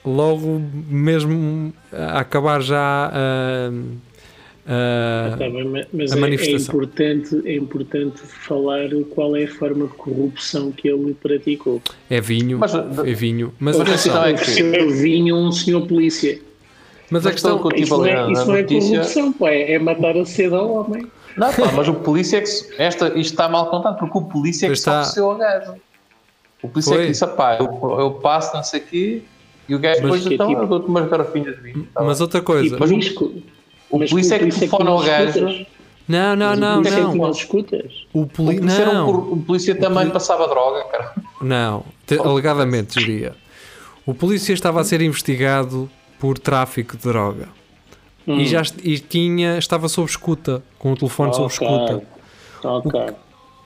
[0.05, 3.69] logo mesmo a acabar já a,
[4.65, 6.73] a- Tá bem, mas- a é, é manifestação.
[6.75, 11.81] importante, é importante falar qual é a forma de corrupção que ele praticou.
[12.09, 13.53] é vinho, Mas, é vinho.
[13.59, 16.39] Mas, Mas a atenção, questão é que- Ofereceu vinho um senhor polícia.
[17.11, 18.61] Mas a questão, que eu Isso tive não a é, ler isso na não é
[18.61, 18.89] notícia.
[18.97, 21.07] corrupção, pá, é é matar a sede ao homem.
[21.37, 22.47] Não, pá, mas o polícia é que.
[22.47, 25.01] se- Esta, isto está mal contado, porque o polícia é que está.
[25.01, 25.73] ofereceu ao gajo.
[26.63, 27.05] O polícia é Foi.
[27.05, 29.21] que disse: pá, eu, eu passo, não sei o quê.
[29.67, 31.87] E o gajo depois que é então tipo- eu dou-te umas garrafinhas de vinho.
[31.93, 32.23] Tá mas bem.
[32.23, 33.33] outra coisa, Tipo, mas o- risco.
[33.89, 35.65] o polícia é que telefona ao gajo.
[36.07, 37.15] não, não, Mas não, o polícia é que não.
[37.15, 37.91] não escutas.
[38.13, 39.09] O polícia, um não.
[39.33, 41.13] o polícia também passava droga, cara.
[41.41, 43.33] Não, te- alegadamente diria.
[44.05, 45.89] O polícia estava a ser investigado
[46.25, 47.47] por tráfico de droga
[48.27, 48.39] Hum.
[48.39, 51.53] e já e tinha, estava sob escuta, com o telefone sob Ok.
[51.53, 52.01] escuta.
[52.63, 53.01] Ok.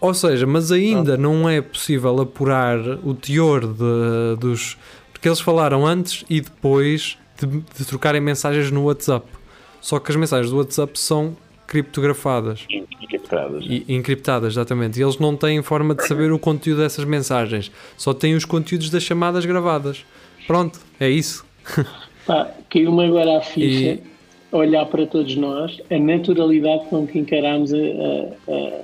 [0.02, 4.78] Ou seja, mas ainda não é possível apurar o teor de- dos.
[5.14, 9.26] Porque eles falaram antes e depois de, de trocarem mensagens no WhatsApp.
[9.80, 13.64] Só que as mensagens do WhatsApp são criptografadas Encriptadas.
[13.66, 15.00] e encriptadas, exatamente.
[15.00, 17.72] E eles não têm forma de saber o conteúdo dessas mensagens.
[17.96, 20.04] Só têm os conteúdos das chamadas gravadas.
[20.46, 21.46] Pronto, é isso.
[22.26, 24.04] Pá, caiu-me agora a ficha, E-
[24.52, 28.82] olhar para todos nós, a naturalidade com que encarámos a, a- a-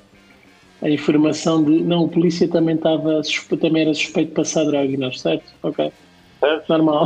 [0.84, 3.22] a informação de não, o polícia também, estava,
[3.60, 5.44] também era suspeito de passar droga e nós, certo?
[5.64, 5.92] Ok.
[6.70, 7.06] Normal.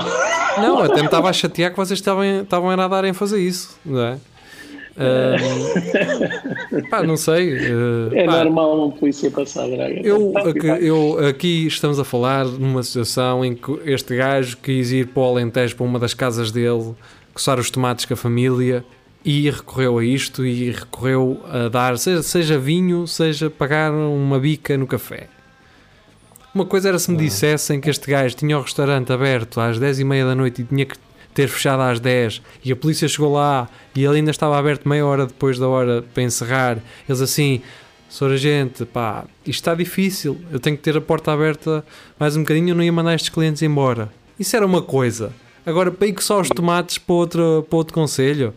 [0.58, 3.80] Não, até me estava a chatear que vocês estavam, estavam a nadar em fazer isso,
[3.86, 4.18] não é?
[6.90, 7.58] Pá, não sei.
[7.58, 9.90] ah, É pá, normal um polícia passar droga.
[10.04, 15.08] Eu, aqui, eu- aqui estamos a falar numa situação em que este gajo quis ir
[15.08, 16.94] para o Alentejo, para uma das casas dele,
[17.34, 18.84] coçar os tomates com a família
[19.24, 24.78] e recorreu a isto e recorreu a dar, seja, seja vinho, seja pagar uma bica
[24.78, 25.28] no café.
[26.56, 30.00] Uma coisa era se me dissessem que este gajo tinha o restaurante aberto às 10
[30.00, 30.96] e meia da noite e tinha que
[31.34, 35.06] ter fechado às 10 e a polícia chegou lá e ele ainda estava aberto meia
[35.06, 36.78] hora depois da hora para encerrar.
[37.08, 37.62] Eles assim,
[38.10, 38.34] Sr.
[38.34, 41.86] Agente, pá, isto está difícil, eu tenho que ter a porta aberta
[42.20, 44.12] mais um bocadinho, eu não ia mandar estes clientes embora.
[44.39, 45.32] Isso era uma coisa.
[45.65, 48.54] Agora, que só os tomates para outro, para outro conselho,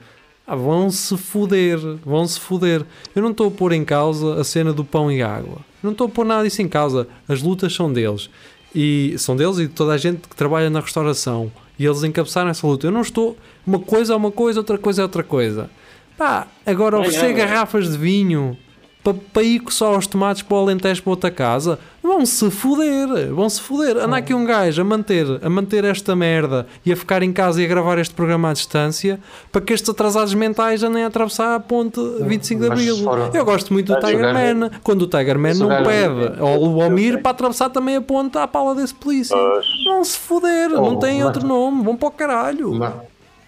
[0.47, 2.85] ah, vão-se foder, vão-se foder.
[3.15, 5.59] Eu não estou a pôr em causa a cena do pão e água.
[5.83, 7.07] Não estou a pôr nada disso em causa.
[7.29, 8.31] As lutas são deles.
[8.75, 11.51] E são deles e de toda a gente que trabalha na restauração.
[11.79, 12.87] E eles encabeçaram essa luta.
[12.87, 13.37] Eu não estou.
[13.67, 15.71] Uma coisa é uma coisa, outra coisa é outra coisa.
[16.17, 18.57] Pá, agora oferecer garrafas de vinho
[19.03, 23.61] para, para ir só aos tomates para o Alentejo para outra casa, vão-se foder, vão-se
[23.61, 23.97] foder.
[23.97, 27.61] Anda aqui um gajo a manter, a manter esta merda e a ficar em casa
[27.61, 29.19] e a gravar este programa à distância
[29.51, 32.97] para que estes atrasados mentais andem a atravessar a ponte 25 de Abril.
[33.35, 36.57] Eu gosto muito do Tiger gajo- Man, quando o Tiger Man não gajo- pede ao
[36.61, 39.37] Luomir para atravessar também a ponte à pala desse polícia.
[39.85, 42.73] Vão-se foder, não Oh, tem outro nome, vão para o caralho.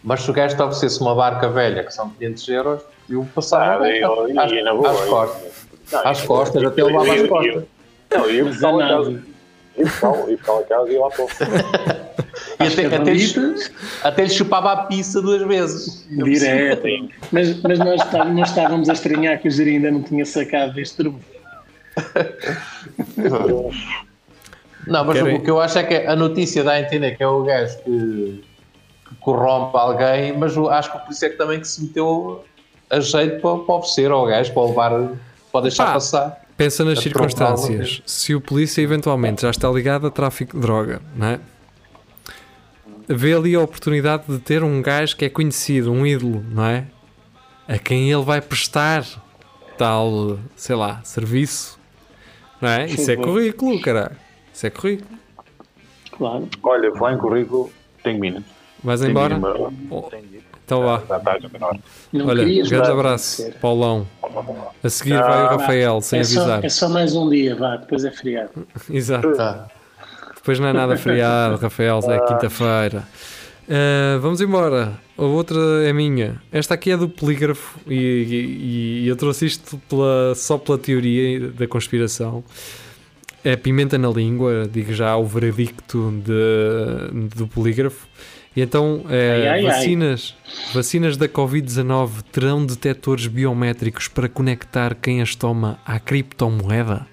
[0.07, 3.85] Mas, se o gajo te oferecesse uma barca velha, que são 500 euros, eu passava
[3.85, 5.53] Ah, eu- às, e na boa, às costas.
[5.91, 7.55] Não, Às costas, eu- até eu- levava às eu- costas.
[7.55, 7.69] eu-
[8.19, 9.23] Não, eu ia buscar lá a casa.
[9.79, 11.29] Buscar lá a casa e ia lá para o-
[12.61, 16.07] E até, Cavallitas, até chupava a pizza duas vezes.
[16.11, 16.83] direto.
[17.33, 20.75] Mas, mas nós, está- nós estávamos a estranhar que o Jiri ainda não tinha sacado
[20.75, 21.19] deste truque.
[24.87, 27.23] Não, mas Querem- o que eu acho é que a notícia dá a entender que
[27.23, 28.45] é o gajo que
[29.21, 32.45] corrompe alguém, mas acho que por isso é que também que se meteu
[32.91, 35.11] a jeito para, para oferecer ao gajo, para levar,
[35.53, 35.93] para deixar Pá.
[35.95, 36.45] passar.
[36.57, 38.03] Pensa nas A circunstâncias.
[38.07, 41.41] Se o polícia eventualmente já está ligado a tráfico de droga, não é?
[43.09, 46.87] Vê ali a oportunidade de ter um gajo que é conhecido, um ídolo, não é?
[47.67, 49.05] A quem ele vai prestar
[49.77, 51.79] tal, sei lá, serviço,
[52.61, 52.87] não é?
[52.87, 54.17] Isso é currículo, caralho.
[54.53, 55.19] Isso é currículo.
[56.13, 56.49] Claro.
[56.63, 57.71] Olha, falar em currículo,
[58.03, 58.43] tenho mina.
[58.85, 59.41] Vais Tenho embora?
[59.91, 60.09] Oh,
[60.65, 60.97] Então vá.
[60.99, 61.19] Está
[61.59, 61.79] na hora.
[62.13, 63.51] Não Olha, querias grande abraço.
[63.61, 64.07] Paulão.
[64.83, 66.65] A seguir vai o Rafael, sem é, só, avisar.
[66.65, 68.51] é só mais um dia, vá, depois é feriado.
[68.91, 69.29] Exato.
[69.41, 69.67] Ah,
[70.35, 73.05] Depois não é nada feriado, Rafael, é quinta-feira.
[73.69, 74.93] Ah, vamos embora.
[75.17, 76.43] A outra é minha.
[76.53, 81.49] Esta aqui é do polígrafo e, e- e eu trouxe isto pela- só pela teoria
[81.51, 82.45] da conspiração.
[83.45, 88.07] É pimenta na língua, digo já o veredicto de- do polígrafo.
[88.57, 89.73] E então, é, Ai, ai, ai.
[89.73, 90.35] vacinas,
[90.73, 97.07] vacinas da Covid-19 terão detectores biométricos para conectar quem as toma à criptomoeda?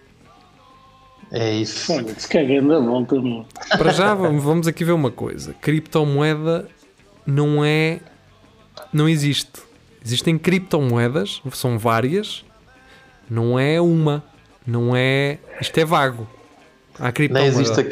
[1.32, 1.94] é isso.
[1.94, 3.16] Olha, se cagando a volta.
[3.78, 6.68] Para já, vamos vamos aqui ver uma coisa: criptomoeda
[7.26, 8.00] não é.
[8.94, 9.62] Não existe.
[10.04, 12.44] Existem criptomoedas, são várias,
[13.30, 14.24] não é uma,
[14.68, 15.38] não é.
[15.62, 16.28] Isto é vago.
[17.00, 17.48] Há Nem criptomoeda.
[17.62, 17.84] existe, a,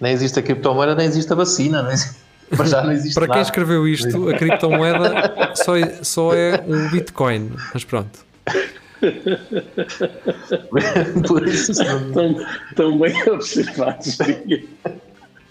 [0.00, 1.82] nem existe a criptomoeda, nem existe a vacina.
[1.82, 2.16] Não existe,
[2.56, 3.42] mas já não existe Para quem nada.
[3.42, 7.50] escreveu isto, a criptomoeda só é, só é um Bitcoin.
[7.74, 8.26] Mas pronto.
[11.26, 11.72] Por isso,
[12.12, 14.18] Tão, tão bem observados.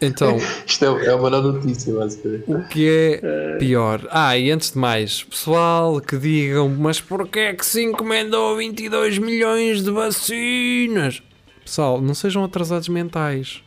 [0.02, 2.44] Então, isto é, é uma notícia, basicamente.
[2.52, 4.08] o que é pior?
[4.12, 9.18] Ah, e antes de mais, pessoal que digam, mas porquê é que se encomendou 22
[9.18, 11.24] milhões de vacinas?
[11.66, 13.64] Pessoal, não sejam atrasados mentais.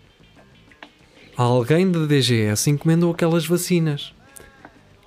[1.43, 4.13] Alguém da DGS encomendou aquelas vacinas.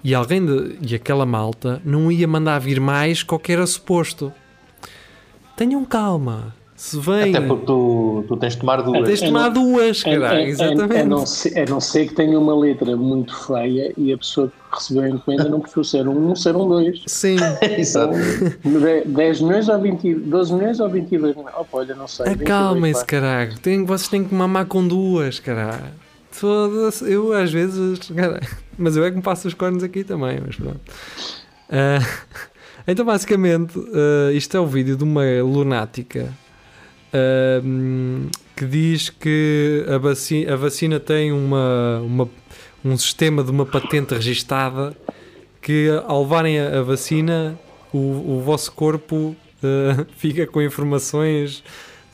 [0.04, 4.34] E alguém de, e aquela malta não ia mandar vir mais qualquer era suposto.
[5.56, 6.56] Tenham calma.
[6.76, 9.08] Se vem, Até porque tu, tu tens de tomar duas.
[9.08, 10.40] tens de tomar não- duas, É, é, caralho.
[10.40, 10.96] é, Exatamente.
[10.96, 14.48] é não ser, é não ser que tenha uma letra muito feia e a pessoa
[14.48, 17.04] que recebeu a encomenda não precisou ser um, não ser um dois.
[17.06, 17.36] Sim.
[17.78, 18.16] Exato.
[19.06, 21.54] 10 milhões ou 20, 12 milhões ou 22 milhões?
[21.56, 22.26] Opa, olha, não sei.
[22.26, 23.60] 22, Acalmem-se, caralho.
[23.60, 26.02] Tem, vocês têm que mamar com duas, caralho.
[27.08, 28.00] Eu às vezes.
[28.78, 30.80] Mas eu é que me passo os cornos aqui também, mas pronto.
[31.70, 32.00] Ah,
[32.88, 36.34] então, basicamente, ah, isto é o vídeo de uma lunática
[37.64, 42.30] hum, que diz que a vacina, a vacina tem uma, uma-
[42.84, 44.96] um sistema de uma patente registada
[45.62, 47.58] que ao levarem a, a vacina
[47.94, 47.98] o,
[48.38, 49.36] o vosso corpo
[50.18, 51.64] fica com informações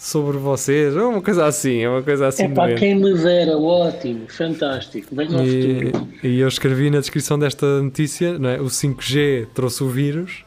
[0.01, 3.57] sobre vocês, é uma coisa assim, é uma coisa assim É para quem me dera,
[3.57, 5.13] ótimo, fantástico.
[5.13, 6.07] Venha ao E, futuro.
[6.23, 8.61] e eu escrevi na descrição desta notícia, não é?
[8.61, 10.45] o 5G trouxe o vírus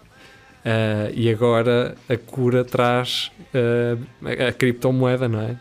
[0.64, 5.56] ah, e agora a cura traz ah, a, a criptomoeda, não é?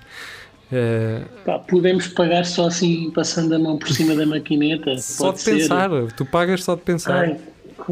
[0.72, 4.98] Ah, Pá, podemos pagar só assim, passando a mão por cima da maquineta?
[5.00, 5.58] só de ser.
[5.58, 7.26] pensar, tu pagas só de pensar.
[7.26, 7.38] Ai,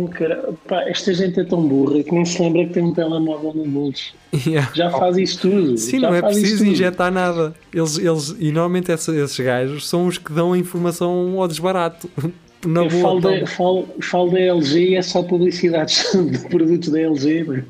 [0.08, 0.54] cara...
[0.67, 3.65] Pá, esta gente é tão burra que nem se lembra que tem um telemóvel no
[3.65, 4.13] bolso.
[4.45, 4.71] Yeah.
[4.73, 5.78] Já faz isso tudo.
[5.78, 7.54] Sim, já não é preciso injetar nada.
[7.73, 12.10] Eles, eles, e normalmente essa- esses gajos são os que dão a informação ao desbarato.
[12.65, 13.39] Na Eu boa, falo, então.
[13.39, 17.63] da, falo, falo da LG e é só publicidades de produtos da LG.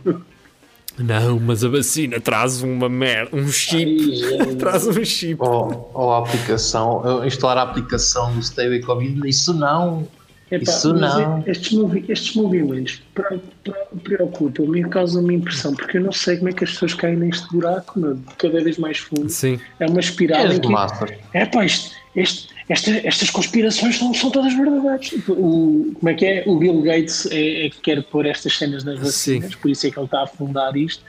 [0.97, 4.21] Não, mas a vacina traz uma merda, um chip.
[4.41, 5.41] Ai, traz um chip.
[5.41, 10.07] Ou, ou a aplicação, instalar a aplicação do Stay Covid, isso não.
[10.51, 11.37] Epá, Isso não.
[11.45, 16.37] é- Estes, movi- estes movimentos pre- pre- preocupam-me e causam-me impressão, porque eu não sei
[16.37, 19.29] como é que as pessoas caem neste buraco, meu, cada vez mais fundo.
[19.29, 20.67] Sim, É uma espiral És em que.
[20.67, 21.19] master.
[21.33, 25.11] É pá, isto, este- esta- estas conspirações são, são todas verdadeiras.
[25.29, 26.43] O, como é que é?
[26.47, 29.91] O Bill Gates é, é que quer pôr estas cenas nas vacinas, por isso é
[29.91, 31.03] que ele está a fundar isto.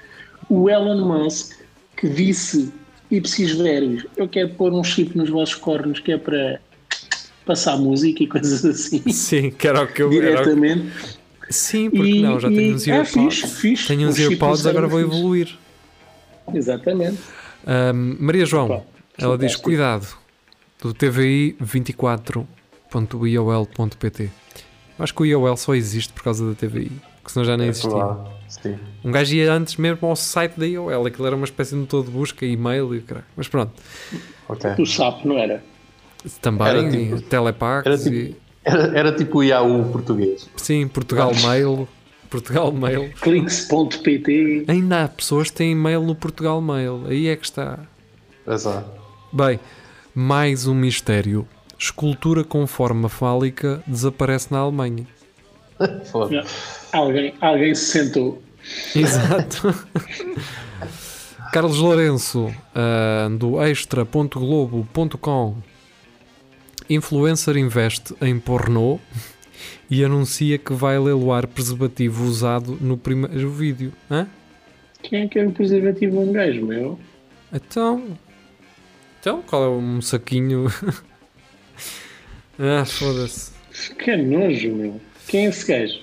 [0.51, 1.53] O Elon Musk,
[1.97, 2.71] que disse
[3.11, 6.61] ipsis verbis, eu quero pôr um chip nos vossos cornos que é para
[7.51, 9.03] passar música e coisas assim.
[9.11, 10.13] sim, que era o que eu.
[10.13, 10.43] Era.
[10.43, 10.93] Diretamente.
[11.49, 13.41] Sim, porque E- não, já e- tenho uns é earpods.
[13.41, 13.89] fixe, fixe.
[13.89, 15.47] Tenho uns earpods, agora vou é evoluir.
[15.49, 15.59] fixe.
[16.55, 17.19] Exatamente.
[17.67, 18.81] Ahm, Maria João, Pá,
[19.19, 20.07] ela diz: cuidado,
[20.81, 24.31] do TVI 24.iol.pt.
[24.99, 27.67] Eu acho que o IOL só existe por causa da TVI, porque senão já nem
[27.67, 28.17] É existia.
[28.49, 28.77] Sim.
[29.05, 32.05] Um gajo ia antes mesmo ao site da IOL, aquilo era uma espécie de motor
[32.05, 33.27] de busca, e-mail e o caralho.
[33.37, 33.73] Mas pronto,
[34.49, 34.71] Ok.
[34.79, 35.63] O sapo, não era?
[36.41, 40.49] Também, Era tipo- telepax, era tipo- e, Era, era tipo o Yahoo português.
[40.57, 41.89] sim, Portugal Mail,
[42.29, 43.11] Portugal Mail.
[43.21, 44.65] Clicks.pt.
[44.69, 47.79] Ainda há pessoas que têm e-mail no Portugal Mail, aí é que está.
[48.47, 48.91] Exato.
[49.33, 49.59] Bem,
[50.15, 51.47] mais um mistério.
[51.79, 55.07] Escultura com forma fálica desaparece na Alemanha.
[56.93, 58.43] Alguém, alguém se sentou.
[58.95, 59.75] Exato.
[61.53, 65.57] Carlos Lourenço, ah, do extra.globo.com.
[66.91, 68.99] Influencer investe em pornô
[69.89, 73.93] e anuncia que vai leiloar preservativo usado no primeiro vídeo.
[74.11, 74.27] Hã?
[75.01, 76.99] Quem é que era o preservativo um gajo, meu?
[77.53, 78.19] Então.
[79.21, 80.67] Então, qual é um saquinho?
[82.59, 83.53] ah, foda-se.
[83.95, 85.01] Que nojo, meu.
[85.29, 86.01] Quem é esse gajo?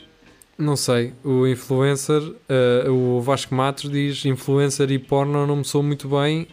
[0.57, 5.83] Não sei, o influencer, eh, o Vasco Matos diz influencer e porno não me sou
[5.83, 6.47] muito bem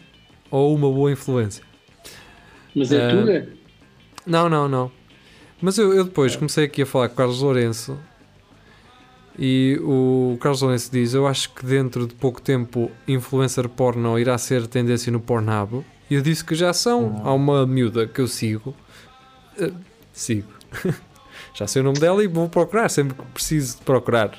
[0.51, 1.63] ou uma boa influência.
[2.75, 3.47] Mas é Eh, Tuga?
[4.25, 4.91] Não, não, não.
[5.61, 7.97] Mas eu, eu depois comecei aqui a falar com o Carlos Lourenço
[9.37, 14.37] e o Carlos Lourenço diz: Eu acho que dentro de pouco tempo influencer porno irá
[14.37, 15.83] ser tendência no Pornhub.
[16.09, 17.21] E eu disse que já são.
[17.23, 18.75] Há uma miúda que eu sigo.
[19.59, 19.71] Eh,
[20.13, 20.47] sigo.
[21.55, 24.31] já sei o nome dela e vou procurar sempre que preciso de procurar.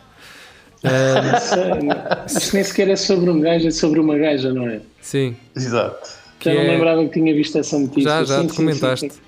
[2.26, 4.80] Isso, nem sequer é sobre um gajo, é sobre uma gaja, não é?
[5.00, 5.36] sim.
[5.54, 6.08] Exato.
[6.38, 8.02] Que Já não é- lembrava que tinha visto essa notícia.
[8.10, 9.08] Já, já Sim, te sim, comentaste.
[9.08, 9.20] sim, sim.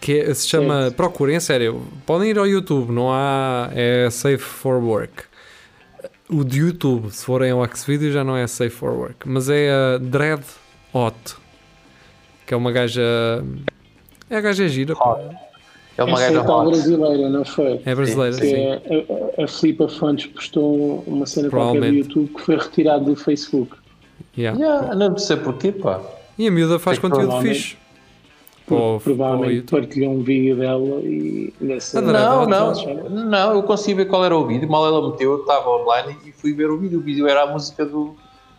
[0.00, 0.92] Que é- se chama.
[0.96, 1.82] Procurem, é sério.
[2.06, 3.70] Podem ir ao YouTube, não há.
[3.74, 5.24] É Safe for Work.
[6.30, 9.26] O de YouTube, se forem ao Xvideo, já não é Safe for Work.
[9.28, 10.42] Mas é a Dread
[10.92, 11.16] Hot.
[12.46, 13.02] Que é uma gaja.
[14.30, 14.94] É a gaja gira.
[15.96, 16.68] É uma Essa é gaja hot.
[16.70, 17.80] brasileira, não foi?
[17.84, 18.54] É brasileira, Que sim.
[18.54, 19.04] é-
[19.36, 21.86] a, a, a Filipa Fontes postou uma cena qualquer do.
[21.88, 23.76] YouTube que foi retirado do Facebook.
[24.36, 24.58] Yeah.
[24.60, 26.00] Yeah, não sei porquê, pá.
[26.38, 27.76] E a miúda faz É conteúdo fixe.
[28.70, 32.00] O Provavelmente partilhou um vídeo dela e nessa.
[32.00, 32.74] Não, não,
[33.08, 34.68] não, eu consegui ver qual era o vídeo.
[34.68, 36.98] Mal ela meteu, eu estava online e fui ver o vídeo.
[36.98, 38.14] O vídeo era a música do,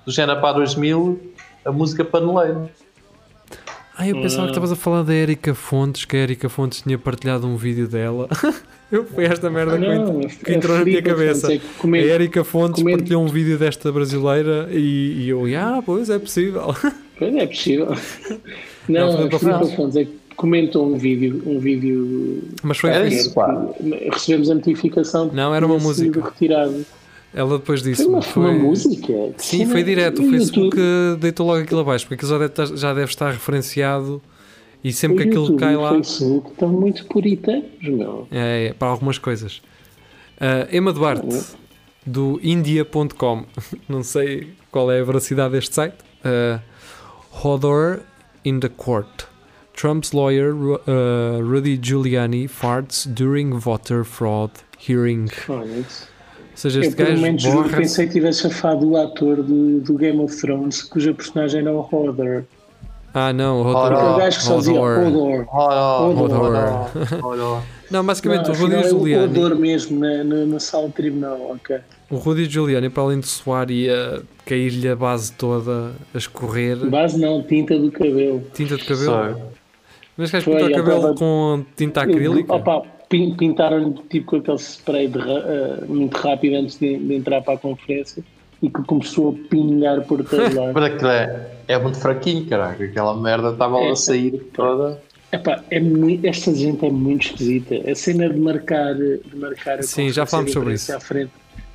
[0.05, 1.19] do Genapá 2000,
[1.65, 2.69] a música paneleiro.
[4.01, 6.97] Ah, eu pensava que estavas a falar da Erika Fontes, que a Erika Fontes tinha
[6.97, 8.29] partilhado um vídeo dela.
[8.89, 11.47] eu foi esta merda que, Não, que entrou na minha Filipa cabeça.
[11.47, 15.43] Fontes é que A Erika Fontes comenta- partilhou um vídeo desta brasileira e, e eu,
[15.59, 16.73] ah, pois é possível.
[17.19, 17.89] Pois é possível.
[18.89, 19.75] Não, Não, foi.
[19.75, 24.55] Fontes é que comentou um vídeo, um vídeo Mas foi Era isso, que recebemos a
[24.55, 26.21] notificação Não, era uma música.
[26.21, 26.85] retirado.
[27.33, 29.13] Ela depois disse Foi uma, uma música?
[29.37, 30.21] Sim, foi direto.
[30.21, 30.77] O Facebook
[31.19, 34.21] deitou logo aquilo abaixo, porque aquilo já deve estar, já deve estar referenciado
[34.83, 35.89] e sempre o que aquilo YouTube cai e o lá.
[35.91, 38.27] Facebook estão muito puritanos, meu.
[38.31, 39.61] É, é, para algumas coisas.
[40.39, 41.57] Ah, Emma Duarte,
[42.05, 43.43] do India.com.
[43.89, 45.95] Não sei qual é a veracidade deste site.
[46.23, 46.59] Uh,
[47.43, 48.01] Hodor
[48.49, 49.27] in the court.
[49.73, 55.29] Trump's lawyer uh, Rudy Giuliani farts during voter fraud hearing.
[55.29, 56.07] Fónix.
[56.51, 59.79] Ou seja, Eu este momentos gajo juro, borra pensei que tivesse afado o ator do,
[59.79, 62.43] do Game of Thrones, cuja personagem era o Hodor.
[63.13, 63.93] Ah, não, Hodor.
[63.93, 63.97] Hodor.
[63.97, 65.45] Aquele gajo que só dizia Hodor.
[65.49, 66.19] Hodor.
[66.19, 67.23] Hodor.
[67.23, 67.63] Hodor.
[67.89, 69.23] Não, basicamente Não, o Rudy é o Giuliani.
[69.23, 71.79] Hodor mesmo na, na, na sala de tribunal, ok.
[72.09, 76.77] O Rudy Giuliani, para além de suar e a cair-lhe a base toda a escorrer,
[76.89, 78.43] Base não, tinta do cabelo.
[78.53, 79.35] tinta de cabelo.
[79.35, 79.43] Sei.
[80.17, 82.53] Mas Foi, pintou o cabelo tava- com tinta acrílica?
[82.55, 87.41] opa, pin- pintaram-lhe tipo com aquele spray de ah, muito rápido antes de, de entrar
[87.41, 88.23] para a conferência
[88.61, 90.73] e que começou a pingar por todo lado.
[90.73, 92.83] Para que é, é muito fraquinho, caraca.
[92.83, 93.91] Aquela merda estava É.
[93.91, 94.99] a sair toda.
[95.31, 97.75] Epá, é muito, esta gente é muito esquisita.
[97.89, 100.91] A cena de marcar, de marcar a Sim, já falámos de sobre isso.
[100.93, 101.29] à frente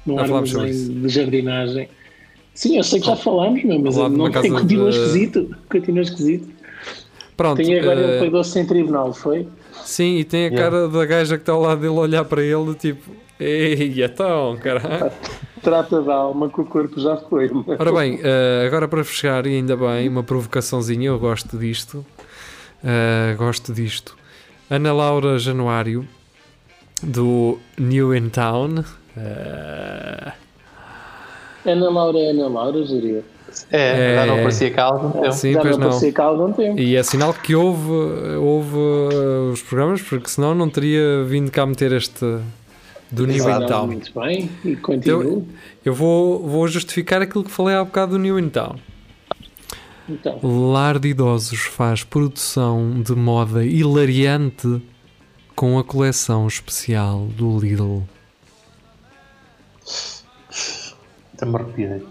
[0.07, 1.89] num Já falámos sobre de jardinagem.
[2.55, 5.57] Sim, eu sei que já falámos, meu, mas não uma casa continua de- esquisito.
[5.71, 6.49] Continua esquisito.
[7.37, 7.57] Pronto.
[7.57, 9.49] Tem agora eh, ele pegou-se em tribunal, foi?
[9.85, 10.63] sim, e tem a Yeah.
[10.71, 14.57] cara da gaja que está ao lado dele a olhar para ele, tipo, ei, então,
[14.63, 15.11] caralho.
[15.61, 17.51] Trata da alma que o corpo já foi.
[17.79, 22.07] Ora bem, eh, agora para fechar, e ainda bem, uma provocaçãozinha, eu gosto disto.
[22.85, 24.17] Eh, gosto disto.
[24.71, 26.07] Ana Laura Januário,
[27.03, 28.85] do New in Town.
[29.17, 30.33] Eh,
[31.67, 33.25] Ana Laura é Ana Laura, diria.
[33.71, 34.15] É, É.
[34.17, 35.33] já não parecia cá há algum tempo.
[35.33, 36.79] Sim, já pois não passei cá há algum tempo.
[36.81, 37.91] e é sinal que houve,
[38.41, 38.77] houve
[39.13, 42.25] eh, os programas, porque senão não teria vindo cá meter este
[43.13, 43.63] do New Exato.
[43.63, 43.87] in Town.
[43.87, 45.47] Muito bem, e continuo.
[45.85, 48.77] Eu vou, vou justificar aquilo que falei há bocado do New in Town.
[50.09, 54.83] Então, Lar de Idosos faz produção de moda hilariante
[55.55, 58.03] com a coleção especial do Lidl.
[61.35, 62.03] Até-me arrepiei.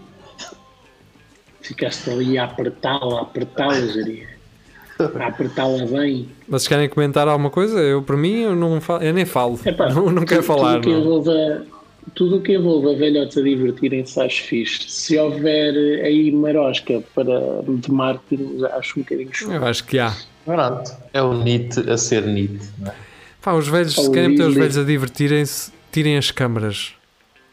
[1.61, 4.27] ficaste ali a apertá-la, a apertá-la, diria.
[4.99, 6.27] A apertá-la bem.
[6.47, 7.79] Vocês querem comentar alguma coisa?
[7.79, 9.59] Eu, para mim, eu, não fa- eu nem falo.
[9.65, 10.73] Epá, não, não quero tudo- falar.
[10.75, 10.99] Tudo que não.
[10.99, 11.65] envolva,
[12.13, 14.89] tudo o que envolva velhotes a divertirem-se, acho fixe.
[14.89, 19.51] Se houver aí marosca para, de marketing, acho um bocadinho chato.
[19.51, 20.13] Eu acho que há.
[20.45, 20.91] Pronto.
[21.13, 22.59] É o NIT a ser NIT.
[22.85, 22.91] é?
[23.41, 26.93] Pá, os velhos, se querem meter os velhos a divertirem-se, tirem as câmaras.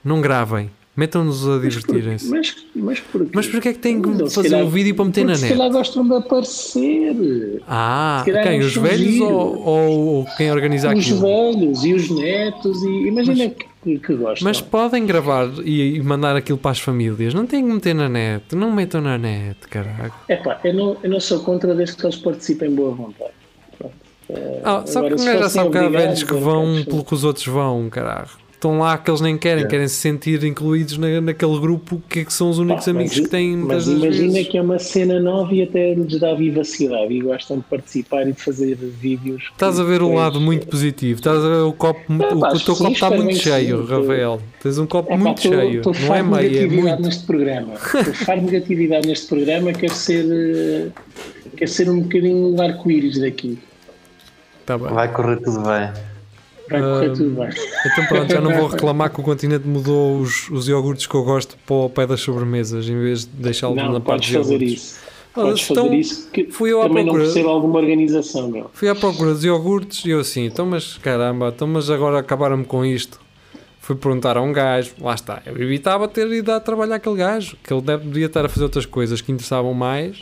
[0.05, 0.71] Não gravem.
[0.97, 2.29] Metam-nos a divertirem-se.
[2.29, 3.31] Mas, mas porquê?
[3.33, 5.45] Mas porquê é que têm que fazer calhar- um vídeo para meter na porque Se
[5.47, 5.57] net?
[5.57, 7.63] calhar gostam de aparecer.
[7.67, 8.35] Ah, quem?
[8.35, 11.21] é Os velhos ou, ou, quem organiza Os aquilo?
[11.21, 13.51] velhos e os netos, e imagina
[13.83, 14.47] que, que gostam.
[14.47, 17.33] Mas podem gravar e, e mandar aquilo para as famílias.
[17.33, 18.55] Não têm que meter na net.
[18.55, 20.13] Não metam na net, caralho.
[20.29, 23.31] Epá, eu não, eu não sou contra desde que eles participem boa vontade.
[23.79, 23.95] Pronto.
[24.65, 27.05] Ah, sabe agora, que se gajo já sabe que há velhos que é vão pelo
[27.05, 28.29] que os outros vão, caralho.
[28.61, 29.71] Estão lá que eles nem querem, Yeah.
[29.71, 33.17] querem se sentir incluídos na, naquele grupo que, é que são os únicos Pá, amigos
[33.17, 34.49] mas, que têm muitas Mas imagina vezes.
[34.49, 38.33] que é uma cena nova e até lhes dá vivacidade e gostam de participar e
[38.35, 39.45] de fazer vídeos.
[39.47, 41.21] que Estás a ver o depois- lado muito positivo.
[41.21, 42.01] Estás a ver o copo.
[42.13, 43.95] o, pá, o teu que sim, copo está muito que cheio, sim.
[43.95, 44.43] Rafael.
[44.63, 45.81] Tens um copo É pá, muito tô- cheio.
[45.83, 47.03] tô Não é meio, é negatividade muito.
[47.03, 47.75] neste programa.
[47.77, 49.73] Estou farto de negatividade neste programa.
[49.73, 50.89] Quer ser, eh,
[51.57, 53.59] quer ser um bocadinho arco-íris daqui.
[54.67, 54.89] Tá bem.
[54.89, 55.91] Vai correr tudo bem.
[56.71, 57.49] Vai correr tudo bem.
[57.87, 61.25] Então pronto, já não vou reclamar que o continente mudou os, os iogurtes que eu
[61.25, 64.37] gosto para o pé das sobremesas em vez de deixá-lo Não, na parte podes de
[64.37, 64.83] fazer iogurtes.
[64.83, 65.01] isso.
[65.33, 66.29] Ah, Podes então, fazer isso.
[66.33, 67.25] Que fui eu à também não procura.
[67.33, 68.71] percebo alguma organização, meu.
[68.73, 72.65] Fui à procura dos iogurtes e eu assim, então mas caramba, então mas agora acabaram-me
[72.65, 73.21] com isto.
[73.81, 77.57] Fui perguntar a um gajo, lá está, eu evitava ter ido a trabalhar aquele gajo,
[77.65, 80.19] que ele deve, devia estar a fazer outras coisas que interessavam mais.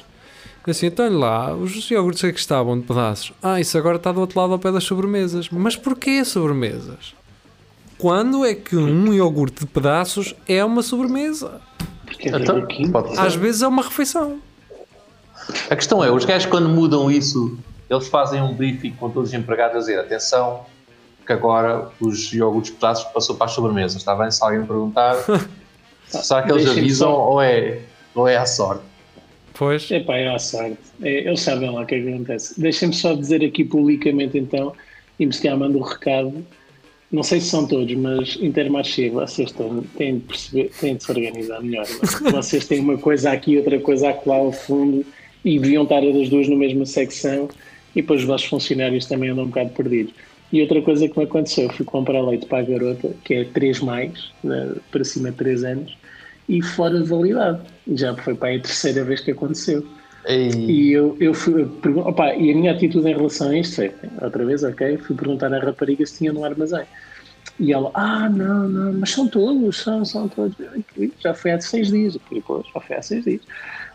[0.70, 3.32] Assim, então olha lá, os iogurtes é que estavam de pedaços.
[3.42, 5.48] Ah, isso agora está do outro lado ao pé das sobremesas.
[5.50, 7.14] Mas porquê sobremesas?
[7.96, 11.60] Quando é que um iogurte de pedaços é uma sobremesa?
[12.04, 13.20] Porque é Então, pode ser.
[13.20, 14.38] Às vezes é uma refeição.
[15.70, 17.58] A questão é, os gajos quando mudam isso,
[17.88, 20.66] eles fazem um briefing com todos os empregados a dizer, atenção,
[21.26, 24.30] que agora os iogurtes pedaços passou para as sobremesas, está bem?
[24.30, 25.16] Se alguém perguntar,
[26.06, 27.80] será que eles avisam ou é,
[28.14, 28.87] ou é à sorte?
[29.58, 30.78] Pois, Epá, é à sorte.
[31.02, 32.60] É, eles sabem lá o que é que acontece.
[32.60, 34.72] Deixem-me só dizer aqui publicamente então,
[35.18, 36.46] e me se calhar mando um recado.
[37.10, 41.10] Não sei se são todos, mas Intermarché, vocês têm, têm de perceber, têm de se
[41.10, 41.84] organizar melhor.
[41.86, 42.30] é?
[42.30, 45.04] Vocês têm uma coisa aqui, outra coisa acolá ao fundo,
[45.44, 47.48] e deviam estar as duas na mesma secção,
[47.96, 50.12] e depois os vossos funcionários também andam um bocado perdidos.
[50.52, 53.44] E outra coisa que me aconteceu, eu fui comprar leite para a garota, que é
[53.44, 55.96] 3 mais, né, para cima de 3 anos,
[56.48, 57.60] e fora de validade.
[57.92, 59.86] Já foi para a terceira vez que aconteceu.
[60.26, 61.62] E, E eu, eu fui
[61.96, 65.52] opa, e a minha atitude em relação a isto foi, outra vez, ok, fui perguntar
[65.54, 66.84] à rapariga se tinha no armazém.
[67.58, 70.54] E ela, ah, não, não, mas são todos, são, são todos.
[71.22, 72.14] Já foi há seis dias.
[72.14, 73.42] Eu falei, "Pois, já foi há seis dias.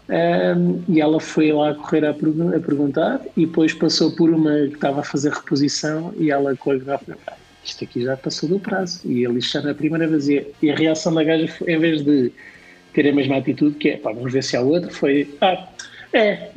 [0.10, 4.52] Ahm, e ela foi lá correr a, pergun- a perguntar e depois passou por uma
[4.52, 8.50] que estava a fazer reposição e ela com a garrafa, "Ah, isto aqui já passou
[8.50, 9.02] do prazo.
[9.06, 10.28] E ele já na primeira vez.
[10.28, 12.32] E a- a reação da gaja, foi, em vez de
[12.94, 15.68] ter a mesma atitude, que é, pá, vamos ver se há outro, foi, ah,
[16.14, 16.52] é, é,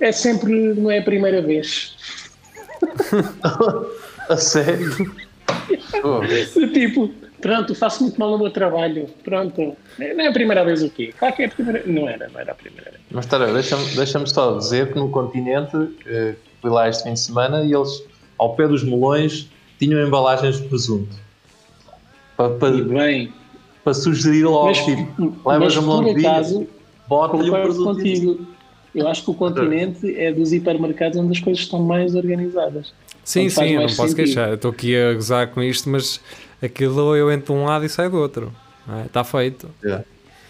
[0.00, 1.96] é sempre, não é a primeira vez.
[4.28, 5.14] a sério?
[6.02, 6.20] Oh,
[6.72, 9.76] Tipo, pronto, faço muito mal o meu trabalho, pronto.
[9.98, 11.12] Não é a primeira vez o quê?
[11.18, 13.02] Claro que é a primeira Não era, não era a primeira vez.
[13.10, 15.76] mas espera, deixa-me deixa só dizer que no continente,
[16.06, 18.02] eh, fui lá este fim de semana e eles,
[18.38, 19.48] ao pé dos melões,
[19.78, 21.14] tinham embalagens de presunto.
[22.36, 23.32] Para, E para, bem,
[23.84, 26.66] para sugerir logo, mas, tipo, mas levas a por mão de vinho, acaso,
[27.08, 27.96] bota-lhe um concordo presunto.
[27.96, 28.46] contigo.
[28.94, 32.92] Eu acho que o continente é dos hipermercados onde as coisas estão mais organizadas.
[33.22, 34.16] Sim, sim, eu não posso sentido.
[34.16, 34.48] queixar.
[34.48, 36.20] Eu estou aqui a gozar com isto, mas
[36.62, 38.52] aquilo eu entro de um lado e saio do outro.
[38.86, 39.06] não é?
[39.06, 39.68] Está feito.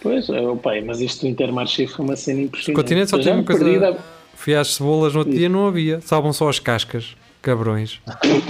[0.01, 2.77] Pois, é, opa, mas isto do Intermarché foi uma cena impressionante.
[2.81, 3.97] Continente só tem uma coisa- perdi da-
[4.37, 6.01] Fui às cebolas no outro dia não havia.
[6.03, 7.17] Salvam só as cascas.
[7.47, 8.01] Cabrões.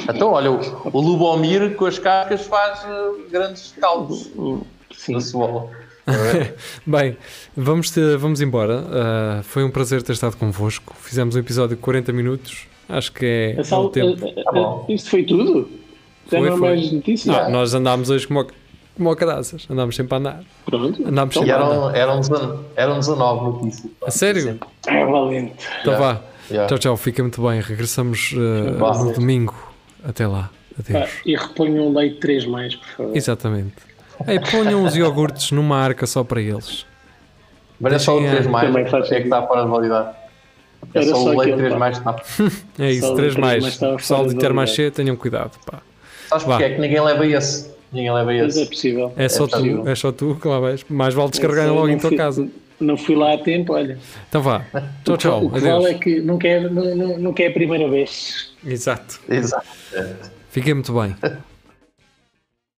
[0.08, 0.58] Então, olha, o,
[0.90, 4.30] o Lubomir com as cascas faz eh, grandes caldos
[4.96, 5.12] Sim.
[5.12, 5.68] na cebola.
[6.86, 7.16] Bem,
[7.56, 8.84] vamos, ter- vamos embora.
[8.90, 10.94] Ah, foi um prazer ter estado convosco.
[10.98, 12.66] Fizemos um episódio de 40 minutos.
[12.88, 14.24] Acho que é, A é sal- o tempo.
[14.24, 14.86] a- a- Tá bom.
[14.88, 15.68] Isto foi tudo?
[16.28, 16.68] Foi, não há foi.
[16.68, 17.36] mais notícias?
[17.36, 18.46] Ah, nós andámos hoje como,
[18.96, 19.66] como ao caraças.
[19.68, 20.40] Andámos sempre a andar.
[20.64, 21.06] Pronto.
[21.06, 21.96] Andámos Então, E sempre a andar.
[21.96, 23.92] eram, eram, 19, eram 19 notícias.
[24.06, 24.58] A sério?
[24.86, 25.54] É valente.
[25.82, 26.14] Então Yeah.
[26.14, 26.20] vá.
[26.50, 26.68] Yeah.
[26.68, 26.96] Tchau, tchau.
[26.96, 27.60] Fica muito bem.
[27.60, 28.98] Regressamos ah, Vá.
[29.04, 29.54] no domingo.
[30.04, 30.50] Até lá.
[30.78, 31.10] Adeus.
[31.24, 33.16] e reponham o leite 3 mais, por favor.
[33.16, 33.72] Exatamente.
[34.28, 36.84] Ei, ponham os iogurtes numa arca só para eles.
[37.80, 40.16] Mas é só o Deixem 3 a- mais Também é que está fora de validade.
[40.94, 41.78] É Era só só o leite aquele, 3 pá.
[41.78, 42.52] mais que está.
[42.78, 43.62] É isso, Só o 3 três mais.
[43.80, 45.52] mais Pessoal de Intermarché, tenham cuidado.
[45.64, 45.80] Pá.
[46.28, 46.52] Sabes Vá.
[46.58, 47.70] porque é que ninguém leva esse?
[47.92, 48.70] Ninguém leva Mas é esse.
[48.70, 49.12] possível.
[49.16, 49.82] É só possível.
[49.82, 50.84] tu, é só tu que lá vais.
[50.90, 52.48] Mais vale descarregar Eu logo em tua fui- casa.
[52.78, 53.98] Não fui lá a tempo, olha.
[54.28, 54.64] Então vá.
[55.04, 55.44] Tchau, tchau.
[55.46, 56.00] O que vale é Adeus.
[56.02, 58.54] que nunca é, nunca é a primeira vez.
[58.64, 59.20] Exato.
[59.28, 59.66] Exato.
[60.50, 61.16] Fiquem muito bem.